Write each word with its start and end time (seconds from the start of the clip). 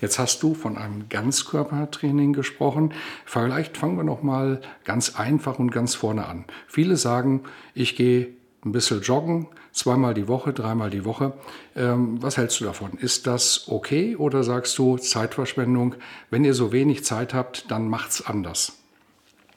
Jetzt 0.00 0.18
hast 0.18 0.42
du 0.42 0.54
von 0.54 0.76
einem 0.76 1.08
Ganzkörpertraining 1.08 2.32
gesprochen. 2.32 2.92
Vielleicht 3.24 3.76
fangen 3.76 3.96
wir 3.96 4.04
noch 4.04 4.22
mal 4.22 4.60
ganz 4.84 5.16
einfach 5.16 5.58
und 5.58 5.70
ganz 5.70 5.94
vorne 5.94 6.26
an. 6.26 6.44
Viele 6.66 6.96
sagen, 6.96 7.42
ich 7.74 7.96
gehe 7.96 8.28
ein 8.64 8.72
bisschen 8.72 9.02
joggen, 9.02 9.48
zweimal 9.72 10.14
die 10.14 10.28
Woche, 10.28 10.52
dreimal 10.52 10.90
die 10.90 11.04
Woche. 11.04 11.32
Ähm, 11.76 12.22
was 12.22 12.36
hältst 12.36 12.60
du 12.60 12.64
davon? 12.64 12.92
Ist 12.98 13.26
das 13.26 13.66
okay 13.68 14.16
oder 14.16 14.42
sagst 14.42 14.76
du 14.78 14.98
Zeitverschwendung? 14.98 15.94
Wenn 16.30 16.44
ihr 16.44 16.54
so 16.54 16.72
wenig 16.72 17.04
Zeit 17.04 17.34
habt, 17.34 17.70
dann 17.70 17.88
macht's 17.88 18.24
anders. 18.24 18.72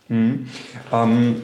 Mhm. 0.07 0.47
Ähm, 0.91 1.41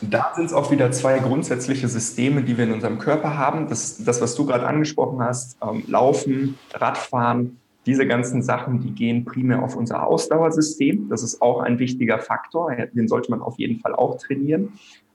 da 0.00 0.32
sind 0.36 0.46
es 0.46 0.52
auch 0.52 0.70
wieder 0.70 0.90
zwei 0.92 1.18
grundsätzliche 1.18 1.88
Systeme, 1.88 2.42
die 2.42 2.56
wir 2.56 2.64
in 2.64 2.72
unserem 2.72 2.98
Körper 2.98 3.36
haben. 3.36 3.68
Das, 3.68 4.04
das 4.04 4.20
was 4.20 4.34
du 4.34 4.46
gerade 4.46 4.66
angesprochen 4.66 5.20
hast, 5.20 5.56
ähm, 5.62 5.84
Laufen, 5.86 6.58
Radfahren, 6.72 7.58
diese 7.86 8.06
ganzen 8.06 8.42
Sachen, 8.42 8.80
die 8.80 8.92
gehen 8.92 9.24
primär 9.24 9.62
auf 9.62 9.76
unser 9.76 10.06
Ausdauersystem. 10.06 11.08
Das 11.08 11.22
ist 11.22 11.42
auch 11.42 11.60
ein 11.60 11.78
wichtiger 11.78 12.18
Faktor. 12.18 12.74
Den 12.74 13.08
sollte 13.08 13.30
man 13.30 13.42
auf 13.42 13.58
jeden 13.58 13.80
Fall 13.80 13.94
auch 13.94 14.16
trainieren. 14.18 14.72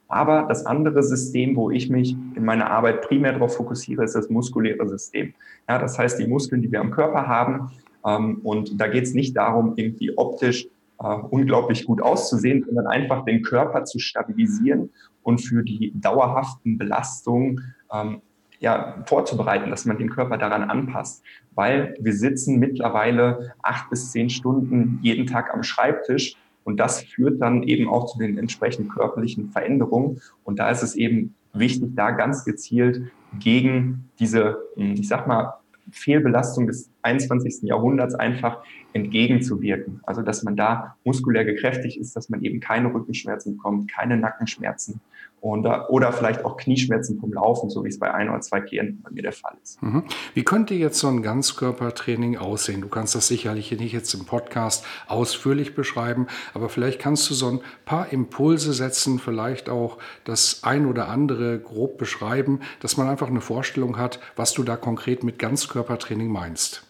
Aber 0.08 0.46
das 0.48 0.66
andere 0.66 1.04
System, 1.04 1.56
wo 1.56 1.70
ich 1.70 1.90
mich 1.90 2.16
in 2.36 2.44
meiner 2.44 2.70
Arbeit 2.72 3.02
primär 3.02 3.34
darauf 3.34 3.56
fokussiere, 3.56 4.04
ist 4.04 4.16
das 4.16 4.30
muskuläre 4.30 4.88
System. 4.90 5.34
Ja, 5.68 5.78
das 5.78 6.00
heißt, 6.00 6.20
die 6.20 6.28
Muskeln, 6.28 6.62
die 6.62 6.72
wir 6.72 6.82
am 6.82 6.92
Körper 6.92 7.28
haben. 7.28 7.72
Ähm, 8.06 8.40
und 8.44 8.80
da 8.82 8.88
geht 8.88 9.04
es 9.04 9.14
nicht 9.14 9.38
darum, 9.38 9.74
irgendwie 9.76 10.18
optisch 10.18 10.68
äh, 11.00 11.16
unglaublich 11.30 11.86
gut 11.86 12.02
auszusehen, 12.02 12.64
sondern 12.66 12.88
einfach 12.88 13.24
den 13.24 13.44
Körper 13.44 13.86
zu 13.86 14.00
stabilisieren 14.00 14.90
und 15.22 15.40
für 15.40 15.64
die 15.64 15.94
dauerhaften 15.96 16.78
Belastungen 16.78 17.74
ähm, 17.94 18.22
ja, 18.60 19.04
vorzubereiten, 19.06 19.70
dass 19.70 19.86
man 19.86 19.98
den 19.98 20.10
Körper 20.10 20.38
daran 20.38 20.64
anpasst. 20.64 21.24
Weil 21.56 21.96
wir 22.00 22.14
sitzen 22.14 22.60
mittlerweile 22.60 23.54
acht 23.62 23.90
bis 23.90 24.12
zehn 24.12 24.30
Stunden 24.30 25.00
jeden 25.02 25.26
Tag 25.28 25.54
am 25.54 25.64
Schreibtisch 25.64 26.36
und 26.64 26.78
das 26.78 27.02
führt 27.02 27.42
dann 27.42 27.64
eben 27.64 27.90
auch 27.90 28.06
zu 28.06 28.20
den 28.20 28.38
entsprechenden 28.38 28.90
körperlichen 28.90 29.50
Veränderungen. 29.50 30.22
Und 30.44 30.60
da 30.60 30.70
ist 30.70 30.84
es 30.84 30.96
eben 30.96 31.34
wichtig, 31.54 31.96
da 31.96 32.12
ganz 32.12 32.46
gezielt 32.46 33.12
gegen 33.40 34.10
diese, 34.20 34.58
hm, 34.76 34.94
ich 34.94 35.08
sag 35.08 35.28
mal, 35.28 35.54
Fehlbelastung 35.92 36.68
des 36.68 36.92
21. 37.02 37.64
Jahrhunderts 37.64 38.14
einfach 38.14 38.62
entgegenzuwirken. 38.94 40.02
Also 40.04 40.22
dass 40.22 40.44
man 40.44 40.56
da 40.56 40.96
muskulär 41.04 41.46
gekräftigt 41.46 41.98
ist, 41.98 42.16
dass 42.16 42.30
man 42.30 42.44
eben 42.44 42.60
keine 42.60 42.94
Rückenschmerzen 42.94 43.58
bekommt, 43.58 43.92
keine 43.92 44.18
Nackenschmerzen 44.18 45.02
und, 45.42 45.66
oder 45.66 46.12
vielleicht 46.12 46.44
auch 46.46 46.58
Knieschmerzen 46.58 47.20
vom 47.20 47.34
Laufen, 47.34 47.70
so 47.70 47.84
wie 47.84 47.90
es 47.90 48.00
bei 48.00 48.14
ein 48.14 48.30
oder 48.30 48.42
zwei 48.42 48.62
Klienten 48.62 49.02
bei 49.02 49.12
mir 49.12 49.24
der 49.24 49.32
Fall 49.32 49.56
ist. 49.64 49.82
Mhm. 49.82 50.04
Wie 50.34 50.44
könnte 50.44 50.74
jetzt 50.74 51.00
so 51.00 51.08
ein 51.08 51.22
Ganzkörpertraining 51.22 52.38
aussehen? 52.38 52.82
Du 52.82 52.88
kannst 52.88 53.16
das 53.16 53.28
sicherlich 53.28 53.72
nicht 53.72 53.94
jetzt 53.94 54.14
im 54.14 54.26
Podcast 54.26 54.86
ausführlich 55.08 55.76
beschreiben, 55.76 56.28
aber 56.54 56.70
vielleicht 56.70 57.00
kannst 57.00 57.30
du 57.30 57.34
so 57.34 57.50
ein 57.50 57.60
paar 57.86 58.12
Impulse 58.12 58.74
setzen, 58.74 59.20
vielleicht 59.20 59.70
auch 59.70 59.98
das 60.24 60.64
ein 60.64 60.86
oder 60.86 61.08
andere 61.10 61.60
grob 61.60 61.98
beschreiben, 61.98 62.60
dass 62.80 62.98
man 62.98 63.08
einfach 63.08 63.28
eine 63.28 63.42
Vorstellung 63.42 63.98
hat, 63.98 64.20
was 64.36 64.54
du 64.54 64.64
da 64.64 64.76
konkret 64.76 65.24
mit 65.24 65.40
Ganzkörpertraining 65.40 66.32
meinst. 66.32 66.86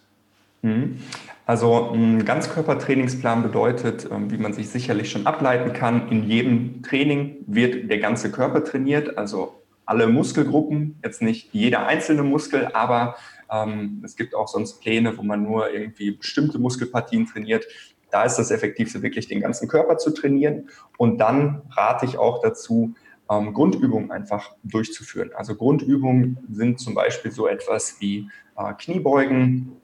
Also 1.49 1.89
ein 1.93 2.25
Ganzkörpertrainingsplan 2.25 3.41
bedeutet, 3.41 4.07
ähm, 4.11 4.29
wie 4.29 4.37
man 4.37 4.53
sich 4.53 4.69
sicherlich 4.69 5.09
schon 5.09 5.25
ableiten 5.25 5.73
kann, 5.73 6.07
in 6.09 6.29
jedem 6.29 6.83
Training 6.83 7.37
wird 7.47 7.89
der 7.89 7.97
ganze 7.97 8.31
Körper 8.31 8.63
trainiert, 8.63 9.17
also 9.17 9.55
alle 9.83 10.05
Muskelgruppen, 10.05 10.99
jetzt 11.03 11.23
nicht 11.23 11.51
jeder 11.51 11.87
einzelne 11.87 12.21
Muskel, 12.21 12.67
aber 12.73 13.15
ähm, 13.51 14.03
es 14.05 14.15
gibt 14.15 14.35
auch 14.35 14.47
sonst 14.47 14.79
Pläne, 14.79 15.17
wo 15.17 15.23
man 15.23 15.41
nur 15.41 15.73
irgendwie 15.73 16.11
bestimmte 16.11 16.59
Muskelpartien 16.59 17.25
trainiert. 17.25 17.65
Da 18.11 18.25
ist 18.25 18.35
das 18.35 18.51
Effektivste 18.51 19.01
wirklich 19.01 19.27
den 19.27 19.41
ganzen 19.41 19.67
Körper 19.67 19.97
zu 19.97 20.11
trainieren. 20.11 20.69
Und 20.99 21.17
dann 21.17 21.63
rate 21.71 22.05
ich 22.05 22.19
auch 22.19 22.43
dazu, 22.43 22.93
ähm, 23.27 23.55
Grundübungen 23.55 24.11
einfach 24.11 24.51
durchzuführen. 24.63 25.31
Also 25.33 25.55
Grundübungen 25.55 26.37
sind 26.47 26.79
zum 26.79 26.93
Beispiel 26.93 27.31
so 27.31 27.47
etwas 27.47 27.99
wie 27.99 28.29
äh, 28.55 28.71
Kniebeugen, 28.77 29.79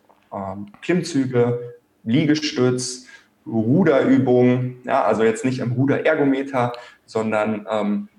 Klimmzüge, 0.82 1.76
Liegestütz, 2.04 3.08
Ruderübungen, 3.48 4.78
ja, 4.86 5.04
also 5.04 5.24
jetzt 5.24 5.46
nicht 5.46 5.60
im 5.60 5.74
Ruderergometer, 5.74 6.74
sondern 7.06 7.68
ähm, 7.70 8.10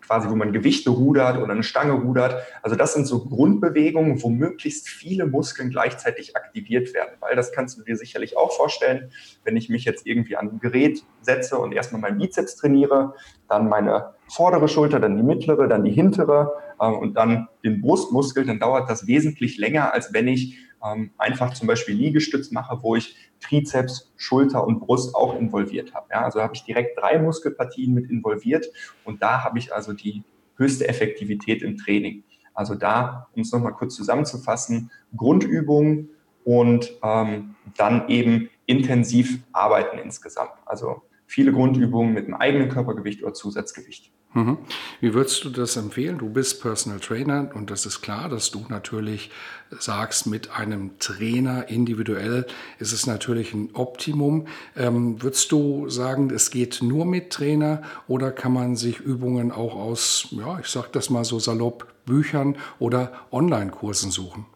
quasi, 0.00 0.28
wo 0.28 0.36
man 0.36 0.52
Gewichte 0.52 0.90
rudert 0.90 1.38
oder 1.38 1.52
eine 1.52 1.62
Stange 1.62 1.92
rudert. 1.92 2.42
Also 2.62 2.76
das 2.76 2.94
sind 2.94 3.06
so 3.06 3.24
Grundbewegungen, 3.24 4.22
wo 4.22 4.28
möglichst 4.28 4.88
viele 4.88 5.26
Muskeln 5.26 5.70
gleichzeitig 5.70 6.36
aktiviert 6.36 6.94
werden. 6.94 7.10
Weil 7.20 7.36
das 7.36 7.52
kannst 7.52 7.78
du 7.78 7.82
dir 7.82 7.96
sicherlich 7.96 8.36
auch 8.36 8.52
vorstellen, 8.52 9.10
wenn 9.44 9.56
ich 9.56 9.68
mich 9.68 9.84
jetzt 9.84 10.06
irgendwie 10.06 10.36
an 10.36 10.50
ein 10.50 10.60
Gerät 10.60 11.04
setze 11.22 11.58
und 11.58 11.72
erstmal 11.72 12.00
meinen 12.00 12.18
Bizeps 12.18 12.56
trainiere, 12.56 13.14
dann 13.48 13.68
meine 13.68 14.14
vordere 14.28 14.68
Schulter, 14.68 15.00
dann 15.00 15.16
die 15.16 15.22
mittlere, 15.22 15.68
dann 15.68 15.84
die 15.84 15.92
hintere 15.92 16.52
äh, 16.78 16.86
und 16.86 17.14
dann 17.14 17.48
den 17.64 17.80
Brustmuskel, 17.80 18.44
dann 18.44 18.60
dauert 18.60 18.90
das 18.90 19.06
wesentlich 19.06 19.58
länger, 19.58 19.92
als 19.92 20.12
wenn 20.12 20.28
ich 20.28 20.58
ähm, 20.84 21.10
einfach 21.18 21.54
zum 21.54 21.66
Beispiel 21.66 21.94
Liegestütz 21.94 22.50
mache, 22.50 22.78
wo 22.82 22.96
ich 22.96 23.16
Trizeps, 23.40 24.12
Schulter 24.16 24.66
und 24.66 24.80
Brust 24.80 25.14
auch 25.14 25.38
involviert 25.38 25.94
habe. 25.94 26.08
Ja, 26.10 26.24
also 26.24 26.42
habe 26.42 26.54
ich 26.54 26.64
direkt 26.64 26.98
drei 26.98 27.18
Muskelpartien 27.18 27.94
mit 27.94 28.10
involviert 28.10 28.66
und 29.04 29.22
da 29.22 29.44
habe 29.44 29.58
ich 29.58 29.74
also 29.74 29.92
die 29.92 30.24
höchste 30.56 30.88
Effektivität 30.88 31.62
im 31.62 31.76
Training. 31.76 32.24
Also 32.54 32.74
da, 32.74 33.28
um 33.34 33.42
es 33.42 33.52
nochmal 33.52 33.72
kurz 33.72 33.94
zusammenzufassen, 33.94 34.90
Grundübungen 35.16 36.10
und 36.44 36.92
ähm, 37.02 37.54
dann 37.76 38.08
eben 38.08 38.50
intensiv 38.66 39.40
arbeiten 39.52 39.98
insgesamt. 39.98 40.52
Also 40.66 41.02
viele 41.26 41.52
Grundübungen 41.52 42.12
mit 42.12 42.24
einem 42.24 42.34
eigenen 42.34 42.68
Körpergewicht 42.68 43.22
oder 43.22 43.34
Zusatzgewicht. 43.34 44.12
Mhm. 44.34 44.58
Wie 45.00 45.14
würdest 45.14 45.42
du 45.44 45.50
das 45.50 45.76
empfehlen? 45.76 46.18
Du 46.18 46.28
bist 46.28 46.60
Personal 46.60 47.00
Trainer 47.00 47.50
und 47.54 47.70
das 47.70 47.86
ist 47.86 48.02
klar, 48.02 48.28
dass 48.28 48.50
du 48.50 48.64
natürlich 48.68 49.30
sagst, 49.70 50.26
mit 50.26 50.50
einem 50.50 50.98
Trainer 50.98 51.68
individuell 51.68 52.46
ist 52.78 52.92
es 52.92 53.06
natürlich 53.06 53.54
ein 53.54 53.70
Optimum. 53.72 54.46
Ähm, 54.76 55.22
würdest 55.22 55.50
du 55.50 55.88
sagen, 55.88 56.30
es 56.30 56.50
geht 56.50 56.82
nur 56.82 57.06
mit 57.06 57.30
Trainer 57.30 57.82
oder 58.06 58.30
kann 58.30 58.52
man 58.52 58.76
sich 58.76 59.00
Übungen 59.00 59.50
auch 59.50 59.74
aus, 59.74 60.28
ja, 60.32 60.58
ich 60.58 60.66
sag 60.66 60.92
das 60.92 61.08
mal 61.08 61.24
so 61.24 61.38
salopp, 61.38 61.86
Büchern 62.04 62.56
oder 62.78 63.12
Online-Kursen 63.32 64.10
suchen? 64.10 64.46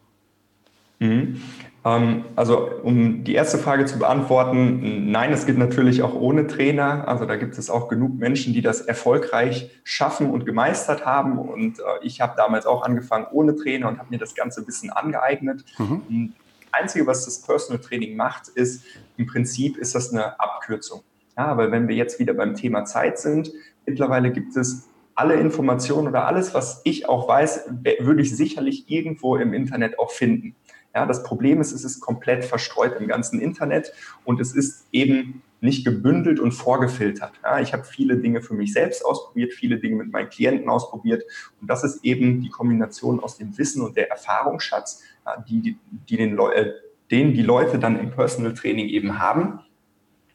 Mhm. 0.99 1.41
Ähm, 1.85 2.25
also 2.37 2.69
um 2.83 3.25
die 3.25 3.35
erste 3.35 3.59
Frage 3.59 3.85
zu 3.87 3.99
beantworten, 3.99 5.11
nein, 5.11 5.33
es 5.33 5.47
geht 5.47 5.59
natürlich 5.59 6.03
auch 6.03 6.15
ohne 6.15 6.47
Trainer. 6.47 7.09
Also 7.09 7.27
da 7.27 7.37
gibt 7.37 7.59
es 7.59 7.71
auch 7.71 7.89
genug 7.89 8.19
Menschen, 8.19 8.53
die 8.53 8.63
das 8.63 8.81
erfolgreich 8.81 9.71
schaffen 9.85 10.31
und 10.31 10.47
gemeistert 10.47 11.05
haben. 11.05 11.39
Und 11.39 11.81
äh, 11.81 11.83
ich 12.03 12.21
habe 12.21 12.35
damals 12.37 12.67
auch 12.67 12.83
angefangen 12.83 13.27
ohne 13.33 13.57
Trainer 13.57 13.89
und 13.89 13.99
habe 13.99 14.11
mir 14.11 14.19
das 14.19 14.35
ganze 14.35 14.67
Wissen 14.67 14.91
angeeignet. 14.91 15.65
Mhm. 15.79 16.35
Das 16.71 16.81
Einzige, 16.81 17.07
was 17.07 17.25
das 17.25 17.43
Personal 17.43 17.83
Training 17.83 18.17
macht, 18.17 18.49
ist 18.49 18.85
im 19.17 19.27
Prinzip 19.27 19.77
ist 19.77 19.95
das 19.95 20.13
eine 20.13 20.39
Abkürzung. 20.41 21.03
Ja, 21.37 21.57
weil 21.57 21.71
wenn 21.73 21.89
wir 21.89 21.97
jetzt 21.97 22.19
wieder 22.19 22.35
beim 22.35 22.55
Thema 22.55 22.85
Zeit 22.85 23.19
sind, 23.19 23.51
mittlerweile 23.87 24.31
gibt 24.31 24.57
es 24.57 24.89
alle 25.15 25.35
Informationen 25.35 26.09
oder 26.09 26.27
alles, 26.27 26.55
was 26.55 26.81
ich 26.85 27.09
auch 27.09 27.29
weiß, 27.29 27.69
würde 28.01 28.23
ich 28.23 28.35
sicherlich 28.35 28.91
irgendwo 28.91 29.37
im 29.37 29.53
Internet 29.53 29.99
auch 29.99 30.11
finden. 30.11 30.55
Ja, 30.95 31.07
das 31.07 31.23
Problem 31.23 31.61
ist, 31.61 31.73
es 31.73 31.85
ist 31.85 32.01
komplett 32.01 32.45
verstreut 32.45 32.95
im 33.01 33.09
ganzen 33.09 33.41
Internet 33.41 33.93
und 34.25 34.41
es 34.41 34.55
ist 34.55 34.87
eben 34.93 35.43
nicht 35.61 35.85
gebündelt 35.85 36.41
und 36.41 36.53
vorgefiltert. 36.53 37.33
Ja, 37.43 37.61
ich 37.61 37.73
habe 37.73 37.85
viele 37.85 38.19
Dinge 38.19 38.43
für 38.43 38.55
mich 38.55 38.73
selbst 38.73 39.05
ausprobiert, 39.05 39.53
viele 39.53 39.79
Dinge 39.79 39.97
mit 39.97 40.13
meinen 40.13 40.29
Klienten 40.29 40.69
ausprobiert 40.69 41.23
und 41.61 41.71
das 41.71 41.85
ist 41.85 42.05
eben 42.05 42.43
die 42.43 42.51
Kombination 42.51 43.21
aus 43.21 43.39
dem 43.39 43.57
Wissen 43.57 43.83
und 43.83 43.97
der 43.97 44.11
Erfahrungsschatz, 44.11 45.03
die, 45.49 45.79
die 46.09 46.17
den, 46.17 46.39
äh, 46.39 46.73
den 47.11 47.33
die 47.33 47.43
Leute 47.43 47.79
dann 47.79 47.99
im 47.99 48.11
Personal 48.11 48.55
Training 48.55 48.89
eben 48.89 49.19
haben, 49.19 49.61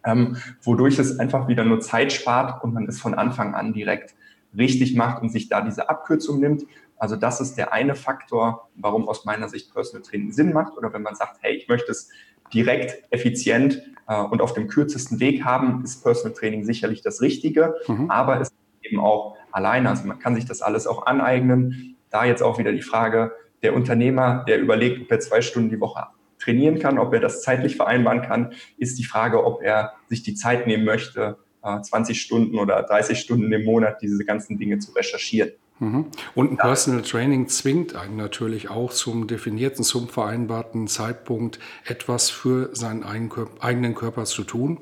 ähm, 0.06 0.38
wodurch 0.62 0.98
es 0.98 1.20
einfach 1.20 1.48
wieder 1.48 1.66
nur 1.66 1.82
Zeit 1.82 2.14
spart 2.14 2.64
und 2.64 2.74
man 2.74 2.88
es 2.88 3.00
von 3.00 3.14
Anfang 3.14 3.54
an 3.54 3.74
direkt 3.74 4.16
richtig 4.58 4.96
macht 4.96 5.22
und 5.22 5.30
sich 5.30 5.50
da 5.50 5.62
diese 5.62 5.90
Abkürzung 5.90 6.40
nimmt, 6.40 6.64
Also 6.98 7.16
das 7.16 7.42
ist 7.42 7.58
der 7.58 7.74
eine 7.74 7.96
Faktor, 7.96 8.70
warum 8.76 9.08
aus 9.08 9.26
meiner 9.26 9.50
Sicht 9.50 9.74
Personal 9.74 10.02
Training 10.02 10.32
Sinn 10.32 10.54
macht. 10.54 10.78
Oder 10.78 10.92
wenn 10.94 11.04
man 11.04 11.16
sagt, 11.16 11.38
hey, 11.42 11.56
ich 11.56 11.68
möchte 11.68 11.92
es 11.92 12.10
direkt, 12.54 13.04
effizient 13.12 13.82
äh, 14.08 14.22
und 14.22 14.42
auf 14.42 14.54
dem 14.54 14.68
kürzesten 14.68 15.20
Weg 15.20 15.44
haben, 15.44 15.84
ist 15.84 16.04
Personal 16.04 16.34
Training 16.34 16.64
sicherlich 16.64 17.02
das 17.02 17.22
Richtige. 17.22 17.76
Mhm. 17.88 18.10
Aber 18.10 18.42
es 18.42 18.50
ist 18.50 18.58
eben 18.82 19.00
auch 19.00 19.36
alleine. 19.52 19.90
Also 19.90 20.08
man 20.08 20.20
kann 20.20 20.36
sich 20.36 20.46
das 20.46 20.62
alles 20.62 20.88
auch 20.88 21.06
aneignen. 21.06 21.98
Da 22.10 22.26
jetzt 22.26 22.42
auch 22.42 22.58
wieder 22.58 22.72
die 22.72 22.82
Frage, 22.82 23.34
der 23.62 23.76
Unternehmer, 23.76 24.46
der 24.48 24.60
überlegt, 24.60 25.02
ob 25.02 25.12
er 25.12 25.20
zwei 25.20 25.42
Stunden 25.42 25.70
die 25.70 25.80
Woche 25.80 26.06
trainieren 26.40 26.80
kann, 26.80 27.00
ob 27.00 27.14
er 27.14 27.20
das 27.20 27.42
zeitlich 27.42 27.76
vereinbaren 27.76 28.22
kann, 28.22 28.54
ist 28.78 29.00
die 29.00 29.04
Frage, 29.04 29.44
ob 29.44 29.62
er 29.62 29.94
sich 30.08 30.24
die 30.24 30.36
Zeit 30.36 30.68
nehmen 30.68 30.86
möchte, 30.86 31.38
20 31.62 32.16
äh, 32.16 32.20
Stunden 32.20 32.60
oder 32.60 32.82
30 32.84 33.20
Stunden 33.20 33.52
im 33.52 33.66
Monat 33.66 34.02
diese 34.02 34.24
ganzen 34.24 34.58
Dinge 34.58 34.80
zu 34.80 34.92
recherchieren. 34.92 35.52
Mhm. 35.80 36.08
Und 36.34 36.52
ein 36.52 36.58
Personal 36.58 37.04
Training 37.04 37.50
zwingt 37.50 37.96
einen 37.96 38.16
natürlich 38.16 38.70
auch 38.70 38.92
zum 38.92 39.28
definierten, 39.28 39.84
zum 39.84 40.10
vereinbarten 40.10 40.88
Zeitpunkt 40.88 41.60
etwas 41.86 42.32
für 42.32 42.70
seinen 42.74 43.04
eigenen 43.04 43.94
Körper 43.94 44.26
zu 44.26 44.44
tun. 44.44 44.80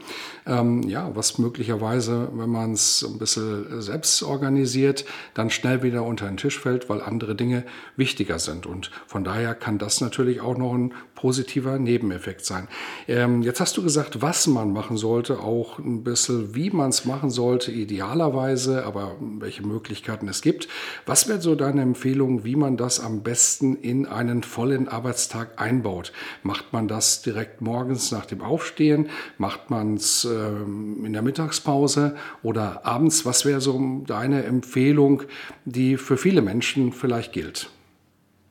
Ähm, 0.48 0.84
ja, 0.84 1.12
was 1.14 1.38
möglicherweise, 1.38 2.30
wenn 2.34 2.50
man 2.50 2.74
es 2.74 3.06
ein 3.06 3.20
bisschen 3.20 3.82
selbst 3.82 4.24
organisiert, 4.24 5.06
dann 5.34 5.50
schnell 5.50 5.84
wieder 5.84 6.04
unter 6.04 6.28
den 6.28 6.38
Tisch 6.38 6.60
fällt, 6.60 6.90
weil 6.90 7.02
andere 7.02 7.36
Dinge 7.36 7.66
wichtiger 7.98 8.40
sind. 8.40 8.66
Und 8.66 8.92
von 9.06 9.26
daher 9.26 9.54
kann 9.54 9.78
das 9.78 10.00
natürlich 10.00 10.40
auch 10.40 10.58
noch 10.58 10.74
ein 10.74 10.94
positiver 11.16 11.78
Nebeneffekt 11.78 12.46
sein. 12.46 12.68
Ähm, 13.08 13.42
jetzt 13.42 13.60
hast 13.60 13.76
du 13.76 13.84
gesagt, 13.84 14.22
was 14.22 14.48
man 14.48 14.72
machen 14.72 14.96
sollte, 14.96 15.40
auch 15.40 15.80
ein 15.80 16.04
bisschen, 16.04 16.56
wie 16.56 16.70
man 16.70 16.90
es 16.90 17.06
machen 17.06 17.30
sollte, 17.30 17.72
idealerweise, 17.72 18.86
aber 18.86 19.16
welche 19.20 19.66
Möglichkeiten 19.66 20.28
es 20.28 20.42
gibt. 20.42 20.68
Was 21.06 21.28
wäre 21.28 21.42
so 21.42 21.56
deine 21.56 21.82
Empfehlung, 21.82 22.44
wie 22.44 22.56
man 22.56 22.78
das 22.78 23.00
am 23.00 23.24
besten 23.24 23.76
in 23.76 24.06
einen 24.06 24.44
vollen 24.44 24.88
Arbeitstag 24.88 25.62
einbaut? 25.62 26.12
Macht 26.44 26.74
man 26.74 26.88
das 26.88 27.22
direkt 27.22 27.62
morgens 27.62 28.12
nach 28.12 28.26
dem 28.26 28.42
Aufstehen? 28.42 29.10
Macht 29.38 29.70
man 29.70 29.96
es 29.96 30.26
ähm, 30.26 31.06
in 31.06 31.14
der 31.14 31.22
Mittagspause 31.22 32.16
oder 32.44 32.86
abends? 32.86 33.26
Was 33.26 33.46
wäre 33.46 33.62
so 33.62 34.04
deine 34.06 34.44
Empfehlung, 34.44 35.24
die 35.66 35.98
für 35.98 36.18
viele 36.18 36.42
Menschen 36.42 36.92
vielleicht 36.92 37.34
gilt? 37.34 37.70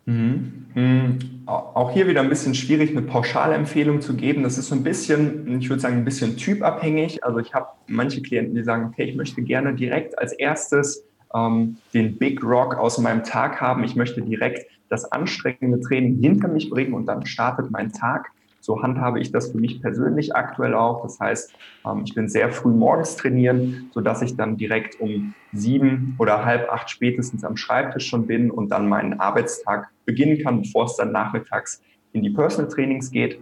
Mhm. 0.07 0.67
Mhm. 0.75 1.19
Auch 1.47 1.93
hier 1.93 2.07
wieder 2.07 2.21
ein 2.21 2.29
bisschen 2.29 2.55
schwierig, 2.55 2.91
eine 2.91 3.03
Pauschalempfehlung 3.03 4.01
zu 4.01 4.15
geben. 4.15 4.43
Das 4.43 4.59
ist 4.59 4.69
so 4.69 4.75
ein 4.75 4.83
bisschen, 4.83 5.61
ich 5.61 5.69
würde 5.69 5.81
sagen, 5.81 5.97
ein 5.97 6.05
bisschen 6.05 6.37
typabhängig. 6.37 7.25
Also 7.25 7.39
ich 7.39 7.55
habe 7.55 7.69
manche 7.87 8.21
Klienten, 8.23 8.55
die 8.55 8.63
sagen, 8.63 8.87
okay, 8.87 9.05
ich 9.05 9.17
möchte 9.17 9.43
gerne 9.43 9.75
direkt 9.75 10.19
als 10.19 10.33
erstes 10.33 11.05
ähm, 11.35 11.77
den 11.93 12.17
Big 12.19 12.43
Rock 12.43 12.77
aus 12.77 12.99
meinem 12.99 13.25
Tag 13.25 13.61
haben. 13.61 13.85
Ich 13.85 13.97
möchte 13.97 14.23
direkt 14.23 14.67
das 14.89 15.11
anstrengende 15.11 15.81
Training 15.81 16.21
hinter 16.21 16.49
mich 16.49 16.71
bringen 16.71 16.95
und 16.95 17.07
dann 17.07 17.27
startet 17.27 17.71
mein 17.71 17.93
Tag. 17.93 18.31
So 18.61 18.83
handhabe 18.83 19.21
ich 19.21 19.31
das 19.31 19.53
für 19.53 19.59
mich 19.59 19.83
persönlich 19.83 20.35
aktuell 20.35 20.75
auch. 20.75 21.03
Das 21.03 21.21
heißt, 21.21 21.53
ähm, 21.87 22.03
ich 22.07 22.15
bin 22.15 22.29
sehr 22.29 22.51
früh 22.51 22.73
morgens 22.73 23.17
trainieren, 23.17 23.91
so 23.93 24.01
dass 24.01 24.23
ich 24.23 24.37
dann 24.37 24.57
direkt 24.57 25.01
um 25.01 25.35
sieben 25.53 26.17
oder 26.19 26.45
halb 26.45 26.71
acht 26.73 26.89
spätestens 26.89 27.45
am 27.45 27.57
Schreibtisch 27.57 28.07
schon 28.07 28.27
bin 28.27 28.51
und 28.51 28.71
dann 28.71 28.89
meinen 28.89 29.21
Arbeitstag 29.21 29.91
beginnen 30.07 30.39
kann, 30.43 30.63
bevor 30.63 30.87
es 30.87 30.97
dann 30.97 31.13
nachmittags 31.13 31.83
in 32.13 32.23
die 32.23 32.31
Personal 32.31 32.71
Trainings 32.71 33.11
geht. 33.11 33.39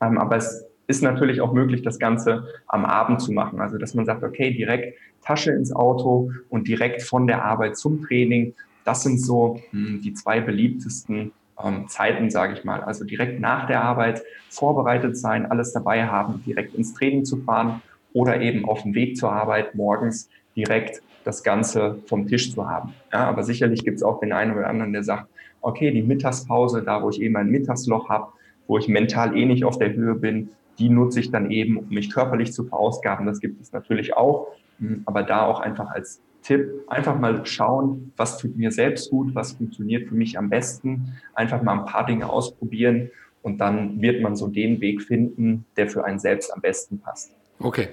Ähm, 0.00 0.18
aber 0.18 0.36
es 0.36 0.65
ist 0.86 1.02
natürlich 1.02 1.40
auch 1.40 1.52
möglich, 1.52 1.82
das 1.82 1.98
Ganze 1.98 2.46
am 2.66 2.84
Abend 2.84 3.20
zu 3.20 3.32
machen. 3.32 3.60
Also, 3.60 3.78
dass 3.78 3.94
man 3.94 4.06
sagt, 4.06 4.22
okay, 4.22 4.52
direkt 4.52 4.96
Tasche 5.22 5.50
ins 5.50 5.74
Auto 5.74 6.30
und 6.48 6.68
direkt 6.68 7.02
von 7.02 7.26
der 7.26 7.44
Arbeit 7.44 7.76
zum 7.76 8.02
Training. 8.02 8.54
Das 8.84 9.02
sind 9.02 9.20
so 9.20 9.60
hm, 9.70 10.00
die 10.02 10.14
zwei 10.14 10.40
beliebtesten 10.40 11.32
ähm, 11.62 11.88
Zeiten, 11.88 12.30
sage 12.30 12.54
ich 12.54 12.64
mal. 12.64 12.80
Also 12.82 13.04
direkt 13.04 13.40
nach 13.40 13.66
der 13.66 13.82
Arbeit 13.82 14.22
vorbereitet 14.50 15.16
sein, 15.16 15.46
alles 15.46 15.72
dabei 15.72 16.06
haben, 16.06 16.44
direkt 16.46 16.74
ins 16.74 16.94
Training 16.94 17.24
zu 17.24 17.38
fahren 17.38 17.82
oder 18.12 18.40
eben 18.40 18.64
auf 18.64 18.82
dem 18.82 18.94
Weg 18.94 19.16
zur 19.16 19.32
Arbeit 19.32 19.74
morgens 19.74 20.30
direkt 20.54 21.02
das 21.24 21.42
Ganze 21.42 21.98
vom 22.06 22.28
Tisch 22.28 22.54
zu 22.54 22.68
haben. 22.68 22.94
Ja, 23.12 23.26
aber 23.26 23.42
sicherlich 23.42 23.84
gibt 23.84 23.96
es 23.96 24.02
auch 24.04 24.20
den 24.20 24.32
einen 24.32 24.56
oder 24.56 24.68
anderen, 24.68 24.92
der 24.92 25.02
sagt, 25.02 25.28
okay, 25.60 25.90
die 25.90 26.02
Mittagspause, 26.02 26.82
da 26.82 27.02
wo 27.02 27.10
ich 27.10 27.20
eben 27.20 27.36
ein 27.36 27.50
Mittagsloch 27.50 28.08
habe, 28.08 28.28
wo 28.68 28.78
ich 28.78 28.86
mental 28.86 29.36
eh 29.36 29.44
nicht 29.44 29.64
auf 29.64 29.78
der 29.78 29.92
Höhe 29.92 30.14
bin, 30.14 30.50
die 30.78 30.88
nutze 30.88 31.20
ich 31.20 31.30
dann 31.30 31.50
eben, 31.50 31.78
um 31.78 31.88
mich 31.88 32.10
körperlich 32.10 32.52
zu 32.52 32.64
verausgaben. 32.64 33.26
Das 33.26 33.40
gibt 33.40 33.60
es 33.60 33.72
natürlich 33.72 34.16
auch. 34.16 34.48
Hm, 34.78 35.02
aber 35.06 35.22
da 35.22 35.42
auch 35.42 35.60
einfach 35.60 35.90
als 35.90 36.20
Tipp, 36.42 36.70
einfach 36.86 37.18
mal 37.18 37.44
schauen, 37.44 38.12
was 38.16 38.38
tut 38.38 38.56
mir 38.56 38.70
selbst 38.70 39.10
gut, 39.10 39.34
was 39.34 39.52
funktioniert 39.52 40.08
für 40.08 40.14
mich 40.14 40.38
am 40.38 40.48
besten. 40.48 41.14
Einfach 41.34 41.62
mal 41.62 41.80
ein 41.80 41.86
paar 41.86 42.06
Dinge 42.06 42.28
ausprobieren 42.28 43.10
und 43.42 43.58
dann 43.58 44.00
wird 44.00 44.22
man 44.22 44.36
so 44.36 44.48
den 44.48 44.80
Weg 44.80 45.02
finden, 45.02 45.64
der 45.76 45.88
für 45.88 46.04
einen 46.04 46.18
selbst 46.18 46.52
am 46.52 46.60
besten 46.60 47.00
passt. 47.00 47.32
Okay, 47.58 47.88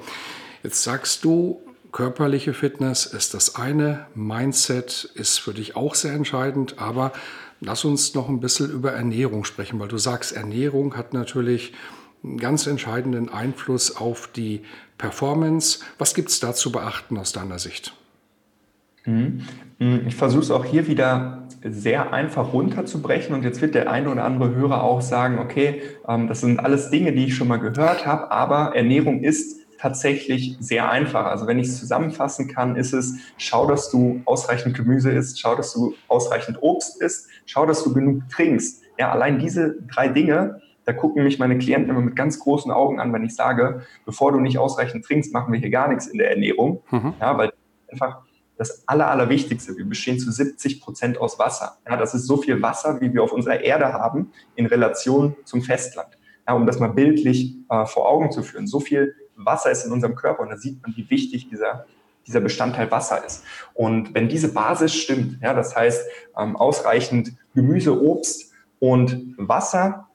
jetzt 0.62 0.84
sagst 0.84 1.24
du, 1.24 1.62
körperliche 1.92 2.54
Fitness 2.54 3.06
ist 3.06 3.34
das 3.34 3.56
eine, 3.56 4.08
Mindset 4.14 5.12
ist 5.16 5.40
für 5.40 5.54
dich 5.54 5.76
auch 5.76 5.96
sehr 5.96 6.14
entscheidend, 6.14 6.80
aber 6.80 7.14
lass 7.60 7.86
uns 7.86 8.14
noch 8.14 8.30
ein 8.30 8.40
bisschen 8.40 8.72
über 8.72 8.92
Ernährung 8.92 9.46
sprechen, 9.46 9.80
weil 9.80 9.88
du 9.88 9.98
sagst, 9.98 10.36
Ernährung 10.36 10.98
hat 10.98 11.14
natürlich 11.14 11.74
einen 12.24 12.38
ganz 12.38 12.68
entscheidenden 12.68 13.30
Einfluss 13.30 13.96
auf 13.98 14.28
die 14.28 14.62
Performance. 14.98 15.80
Was 15.98 16.14
gibt 16.14 16.30
es 16.30 16.40
da 16.40 16.54
zu 16.54 16.72
beachten 16.72 17.18
aus 17.18 17.34
deiner 17.34 17.60
Sicht? 17.60 17.94
Mhm. 19.06 19.42
Ich 20.08 20.16
versuche 20.16 20.42
es 20.42 20.52
auch 20.52 20.64
hier 20.64 20.88
wieder 20.88 21.48
sehr 21.64 22.14
einfach 22.14 22.54
runterzubrechen 22.54 23.36
und 23.36 23.44
jetzt 23.44 23.62
wird 23.62 23.75
der 23.75 23.90
eine 23.90 24.10
oder 24.10 24.24
andere 24.24 24.56
Hörer 24.56 24.84
auch 24.84 25.02
sagen, 25.02 25.40
okay, 25.40 25.81
ähm, 26.08 26.28
das 26.28 26.42
sind 26.42 26.60
alles 26.60 26.90
Dinge, 26.90 27.14
die 27.14 27.25
ich 27.25 27.36
schon 27.36 27.48
mal 27.48 27.58
gehört 27.58 28.06
habe, 28.06 28.31
aber 28.31 28.75
Ernährung 28.75 29.24
ist 29.24 29.62
tatsächlich 29.78 30.56
sehr 30.62 30.90
einfach. 30.90 31.25
Also 31.25 31.48
wenn 31.48 31.60
ich 31.60 31.68
es 31.68 31.80
zusammenfassen 31.80 32.48
kann, 32.48 32.78
ist 32.78 32.94
es, 32.94 33.16
schau, 33.38 33.68
dass 33.68 33.92
du 33.92 34.22
ausreichend 34.24 34.78
Gemüse 34.78 35.12
isst, 35.12 35.40
schau, 35.42 35.56
dass 35.56 35.74
du 35.74 35.94
ausreichend 36.08 36.58
Obst 36.62 37.02
isst, 37.02 37.28
schau, 37.46 37.66
dass 37.66 37.84
du 37.84 37.94
genug 37.94 38.28
trinkst. 38.30 38.81
Ja, 38.98 39.12
allein 39.12 39.40
diese 39.40 39.75
drei 39.94 40.08
Dinge 40.08 40.62
da 40.86 40.94
gucken 40.94 41.24
mich 41.24 41.40
meine 41.40 41.58
Klienten 41.58 41.90
immer 41.90 42.02
mit 42.02 42.16
ganz 42.16 42.40
großen 42.40 42.72
Augen 42.72 43.00
an, 43.00 43.14
wenn 43.14 43.24
ich 43.24 43.36
sage, 43.36 43.84
bevor 44.06 44.32
du 44.32 44.40
nicht 44.40 44.58
ausreichend 44.58 45.06
trinkst, 45.06 45.34
machen 45.34 45.54
wir 45.54 45.60
hier 45.60 45.70
gar 45.70 45.88
nichts 45.88 46.08
in 46.08 46.18
der 46.18 46.32
Ernährung. 46.32 46.82
Mhm. 46.92 47.14
Ja, 47.20 47.38
weil 47.38 47.52
einfach 47.90 48.24
das 48.58 48.88
Aller, 48.88 49.10
Allerwichtigste, 49.10 49.76
wir 49.78 49.86
bestehen 49.86 50.20
zu 50.20 50.32
70 50.32 50.82
Prozent 50.82 51.18
aus 51.18 51.40
Wasser. 51.40 51.78
Ja, 51.88 51.98
das 51.98 52.14
ist 52.14 52.28
so 52.28 52.38
viel 52.38 52.62
Wasser, 52.62 53.02
wie 53.02 53.14
wir 53.14 53.24
auf 53.24 53.34
unserer 53.34 53.62
Erde 53.62 53.94
haben, 53.94 54.32
in 54.56 54.66
Relation 54.66 55.36
zum 55.44 55.62
Festland. 55.62 56.18
Ja, 56.48 56.54
um 56.54 56.66
das 56.66 56.80
mal 56.80 56.90
bildlich 56.90 57.56
äh, 57.70 57.86
vor 57.86 58.08
Augen 58.08 58.32
zu 58.32 58.44
führen. 58.44 58.68
So 58.68 58.80
viel 58.80 59.16
Wasser 59.36 59.72
ist 59.72 59.86
in 59.86 59.92
unserem 59.92 60.16
Körper 60.16 60.44
und 60.44 60.50
da 60.50 60.58
sieht 60.58 60.82
man, 60.82 60.96
wie 60.96 61.10
wichtig 61.10 61.50
dieser, 61.50 61.86
dieser 62.28 62.42
Bestandteil 62.42 62.92
Wasser 62.92 63.25
ist. 63.25 63.44
Und 63.74 64.13
wenn 64.13 64.30
diese 64.30 64.54
Basis 64.54 64.94
stimmt, 64.94 65.42
ja, 65.42 65.54
das 65.54 65.75
heißt 65.75 66.06
ähm, 66.38 66.56
ausreichend 66.56 67.34
Gemüse, 67.56 68.00
Obst 68.02 68.52
und 68.80 69.36
Wasser, 69.38 70.10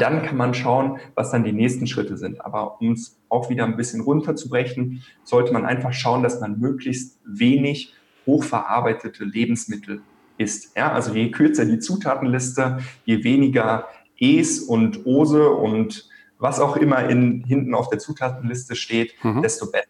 dann 0.00 0.22
kann 0.22 0.36
man 0.36 0.54
schauen, 0.54 0.98
was 1.14 1.30
dann 1.30 1.44
die 1.44 1.52
nächsten 1.52 1.86
Schritte 1.86 2.16
sind. 2.16 2.44
Aber 2.44 2.80
um 2.80 2.92
es 2.92 3.18
auch 3.28 3.50
wieder 3.50 3.64
ein 3.64 3.76
bisschen 3.76 4.00
runterzubrechen, 4.00 5.02
sollte 5.24 5.52
man 5.52 5.66
einfach 5.66 5.92
schauen, 5.92 6.22
dass 6.22 6.40
man 6.40 6.58
möglichst 6.58 7.18
wenig 7.26 7.92
hochverarbeitete 8.24 9.24
Lebensmittel 9.24 10.02
isst. 10.38 10.76
Ja, 10.76 10.92
also 10.92 11.12
je 11.12 11.30
kürzer 11.30 11.64
die 11.64 11.78
Zutatenliste, 11.78 12.78
je 13.04 13.22
weniger 13.24 13.88
Es 14.18 14.60
und 14.60 15.04
Ose 15.04 15.50
und 15.50 16.08
was 16.38 16.58
auch 16.58 16.76
immer 16.76 17.08
in, 17.08 17.44
hinten 17.44 17.74
auf 17.74 17.88
der 17.88 17.98
Zutatenliste 17.98 18.74
steht, 18.74 19.14
mhm. 19.22 19.42
desto 19.42 19.70
besser. 19.70 19.86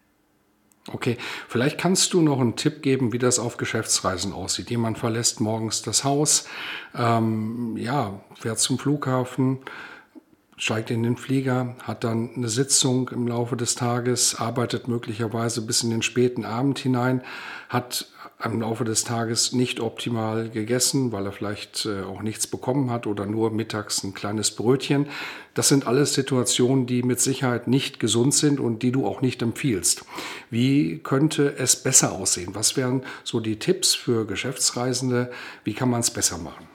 Okay, 0.91 1.17
vielleicht 1.47 1.79
kannst 1.79 2.13
du 2.13 2.21
noch 2.21 2.41
einen 2.41 2.57
Tipp 2.57 2.81
geben, 2.81 3.13
wie 3.13 3.17
das 3.17 3.39
auf 3.39 3.55
Geschäftsreisen 3.55 4.33
aussieht. 4.33 4.69
Jemand 4.69 4.97
verlässt 4.97 5.39
morgens 5.39 5.81
das 5.81 6.03
Haus, 6.03 6.45
ähm, 6.93 7.77
ja, 7.77 8.19
fährt 8.35 8.59
zum 8.59 8.77
Flughafen, 8.77 9.59
steigt 10.57 10.91
in 10.91 11.03
den 11.03 11.17
Flieger, 11.17 11.75
hat 11.83 12.03
dann 12.03 12.31
eine 12.35 12.49
Sitzung 12.49 13.09
im 13.09 13.27
Laufe 13.27 13.55
des 13.55 13.75
Tages, 13.75 14.35
arbeitet 14.35 14.87
möglicherweise 14.87 15.61
bis 15.61 15.83
in 15.83 15.89
den 15.89 16.01
späten 16.01 16.45
Abend 16.45 16.79
hinein, 16.79 17.21
hat 17.69 18.07
im 18.43 18.61
Laufe 18.61 18.83
des 18.83 19.03
Tages 19.03 19.53
nicht 19.53 19.79
optimal 19.79 20.49
gegessen, 20.49 21.11
weil 21.11 21.25
er 21.25 21.31
vielleicht 21.31 21.85
äh, 21.85 22.01
auch 22.01 22.21
nichts 22.21 22.47
bekommen 22.47 22.91
hat 22.91 23.07
oder 23.07 23.25
nur 23.25 23.51
mittags 23.51 24.03
ein 24.03 24.13
kleines 24.13 24.51
Brötchen. 24.51 25.07
Das 25.53 25.69
sind 25.69 25.87
alles 25.87 26.13
Situationen, 26.13 26.85
die 26.85 27.03
mit 27.03 27.21
Sicherheit 27.21 27.67
nicht 27.67 27.99
gesund 27.99 28.33
sind 28.33 28.59
und 28.59 28.83
die 28.83 28.91
du 28.91 29.07
auch 29.07 29.21
nicht 29.21 29.41
empfiehlst. 29.41 30.03
Wie 30.49 30.99
könnte 30.99 31.55
es 31.57 31.75
besser 31.75 32.11
aussehen? 32.11 32.53
Was 32.53 32.75
wären 32.75 33.03
so 33.23 33.39
die 33.39 33.59
Tipps 33.59 33.95
für 33.95 34.25
Geschäftsreisende? 34.25 35.31
Wie 35.63 35.73
kann 35.73 35.89
man 35.89 36.01
es 36.01 36.11
besser 36.11 36.37
machen? 36.37 36.72